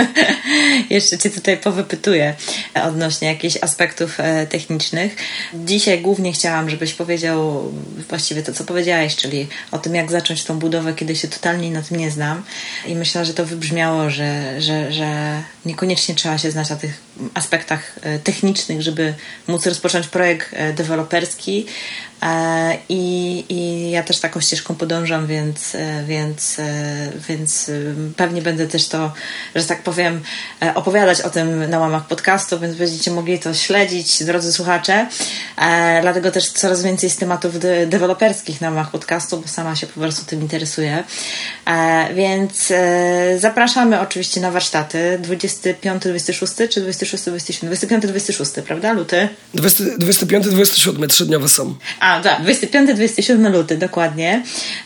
[0.90, 2.34] jeszcze Cię tutaj powypytuję
[2.84, 5.16] odnośnie jakichś aspektów e, technicznych.
[5.54, 7.72] Dzisiaj głównie chciałam, żebyś powiedział
[8.08, 11.82] właściwie to, co powiedziałeś, czyli o tym, jak zacząć tą budowę, kiedy się totalnie na
[11.82, 12.42] tym nie znam.
[12.86, 17.00] I myślę, że to wybrzmiało, że że, że, że niekoniecznie trzeba się znać na tych
[17.34, 19.14] aspektach e, technicznych, żeby
[19.48, 21.66] móc rozpocząć projekt e, deweloperski,
[22.88, 27.70] I, I ja też taką ścieżką podążam, więc, e, więc, e, więc
[28.16, 29.12] pewnie będę też to,
[29.54, 30.20] że tak powiem,
[30.74, 35.06] opowiadać o tym na łamach podcastu, więc będziecie mogli to śledzić, drodzy słuchacze.
[36.02, 40.00] Dlatego też coraz więcej jest tematów de deweloperskich na łamach podcastu, bo sama się po
[40.00, 41.04] prostu tym interesuję.
[42.14, 42.72] Więc
[43.38, 47.68] zapraszamy oczywiście na warsztaty 25, 26 czy 26, 27?
[47.68, 48.92] 25, 26, prawda?
[48.92, 49.28] Luty?
[49.54, 51.74] 25, 27, trzydniowe są.
[52.00, 54.42] A, a, tak, 25-27 luty, dokładnie.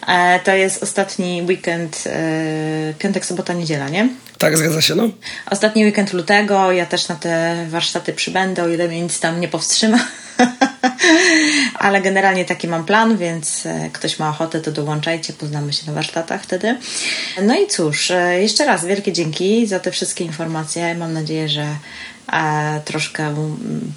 [0.08, 4.08] E, to jest ostatni weekend, e, piątek, sobota, niedziela, nie?
[4.38, 5.08] Tak, zgadza się, no.
[5.50, 9.48] Ostatni weekend lutego, ja też na te warsztaty przybędę, o ile mnie nic tam nie
[9.48, 9.98] powstrzyma.
[11.74, 15.92] Ale generalnie taki mam plan, więc e, ktoś ma ochotę, to dołączajcie, poznamy się na
[15.92, 16.76] warsztatach wtedy.
[17.42, 20.94] No i cóż, e, jeszcze raz wielkie dzięki za te wszystkie informacje.
[20.94, 21.66] Mam nadzieję, że
[22.84, 23.34] troszkę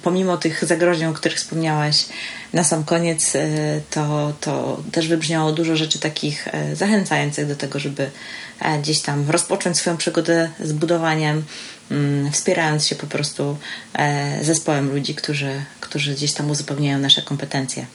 [0.02, 2.06] pomimo tych zagrożeń, o których wspomniałaś
[2.52, 3.32] na sam koniec,
[3.90, 8.10] to, to też wybrzmiało dużo rzeczy takich zachęcających do tego, żeby
[8.82, 11.42] gdzieś tam rozpocząć swoją przygodę z budowaniem
[12.32, 13.58] wspierając się po prostu
[13.94, 17.86] e, zespołem ludzi, którzy, którzy gdzieś tam uzupełniają nasze kompetencje.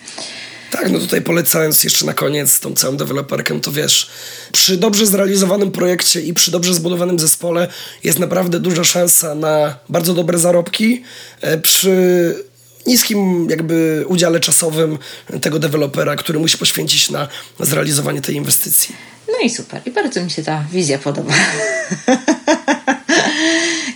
[0.76, 4.10] Tak, no tutaj polecając jeszcze na koniec tą całą deweloperkę, to wiesz,
[4.52, 7.68] przy dobrze zrealizowanym projekcie i przy dobrze zbudowanym zespole
[8.04, 11.04] jest naprawdę duża szansa na bardzo dobre zarobki.
[11.42, 11.96] E, przy
[12.88, 14.98] niskim jakby udziale czasowym
[15.42, 17.28] tego dewelopera, który musi poświęcić na
[17.60, 18.96] zrealizowanie tej inwestycji.
[19.28, 19.82] No i super.
[19.86, 21.34] I bardzo mi się ta wizja podoba.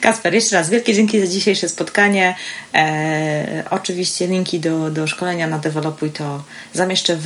[0.10, 2.36] Kasper, jeszcze raz wielkie dzięki za dzisiejsze spotkanie.
[2.74, 6.44] E, oczywiście linki do, do szkolenia na Developuj to
[6.74, 7.26] zamieszczę w,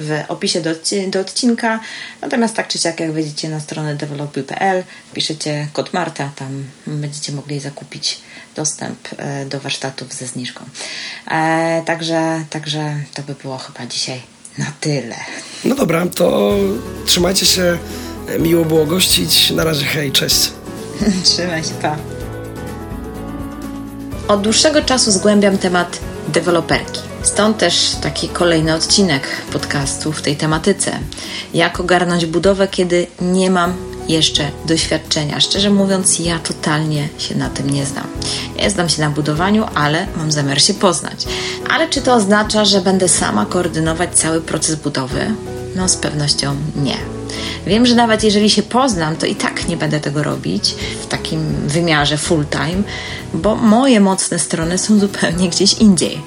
[0.00, 0.70] w opisie do,
[1.08, 1.80] do odcinka.
[2.22, 7.60] Natomiast tak czy siak, jak wejdziecie na stronę developuj.pl, piszecie kod Marta, tam będziecie mogli
[7.60, 8.20] zakupić
[8.56, 10.64] dostęp e, do warsztatów ze zniżką.
[11.30, 14.20] E, także, także to by było chyba dzisiaj
[14.58, 15.16] na tyle.
[15.64, 16.56] No dobra, to
[17.04, 17.78] trzymajcie się.
[18.38, 19.50] Miło było gościć.
[19.50, 20.52] Na razie, hej, cześć.
[21.24, 22.15] Trzymaj się, pa.
[24.28, 25.98] Od dłuższego czasu zgłębiam temat
[26.28, 27.00] deweloperki.
[27.22, 29.22] Stąd też taki kolejny odcinek
[29.52, 30.98] podcastu w tej tematyce.
[31.54, 33.74] Jak ogarnąć budowę, kiedy nie mam
[34.08, 35.40] jeszcze doświadczenia.
[35.40, 38.06] Szczerze mówiąc, ja totalnie się na tym nie znam.
[38.62, 41.24] Nie znam się na budowaniu, ale mam zamiar się poznać.
[41.70, 45.34] Ale czy to oznacza, że będę sama koordynować cały proces budowy?
[45.76, 46.96] No, z pewnością nie.
[47.66, 51.40] Wiem, że nawet jeżeli się poznam, to i tak nie będę tego robić w takim
[51.66, 52.82] wymiarze full time,
[53.34, 56.20] bo moje mocne strony są zupełnie gdzieś indziej.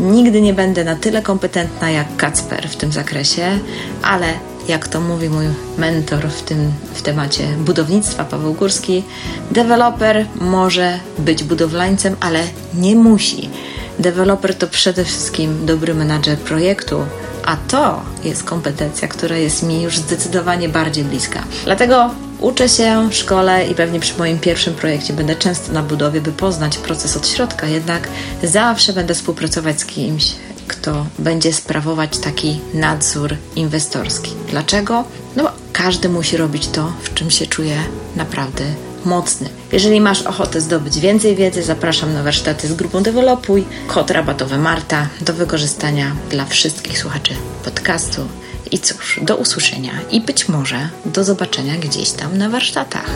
[0.00, 3.58] Nigdy nie będę na tyle kompetentna jak Kacper w tym zakresie,
[4.02, 4.26] ale
[4.68, 5.46] jak to mówi mój
[5.78, 9.02] mentor w tym w temacie budownictwa, Paweł Górski,
[9.50, 12.42] deweloper może być budowlańcem, ale
[12.74, 13.50] nie musi.
[13.98, 17.04] Deweloper to przede wszystkim dobry menadżer projektu,
[17.46, 21.44] a to jest kompetencja, która jest mi już zdecydowanie bardziej bliska.
[21.64, 26.32] Dlatego uczę się, szkole i pewnie przy moim pierwszym projekcie będę często na budowie, by
[26.32, 28.08] poznać proces od środka, jednak
[28.42, 30.32] zawsze będę współpracować z kimś,
[30.68, 34.32] kto będzie sprawować taki nadzór inwestorski.
[34.50, 35.04] Dlaczego?
[35.36, 37.76] No każdy musi robić to, w czym się czuje
[38.16, 38.64] naprawdę
[39.06, 39.48] mocny.
[39.72, 43.64] Jeżeli masz ochotę zdobyć więcej wiedzy, zapraszam na warsztaty z grupą Developuj.
[43.86, 47.34] Kod rabatowy Marta do wykorzystania dla wszystkich słuchaczy
[47.64, 48.22] podcastu.
[48.70, 53.10] I cóż, do usłyszenia i być może do zobaczenia gdzieś tam na warsztatach.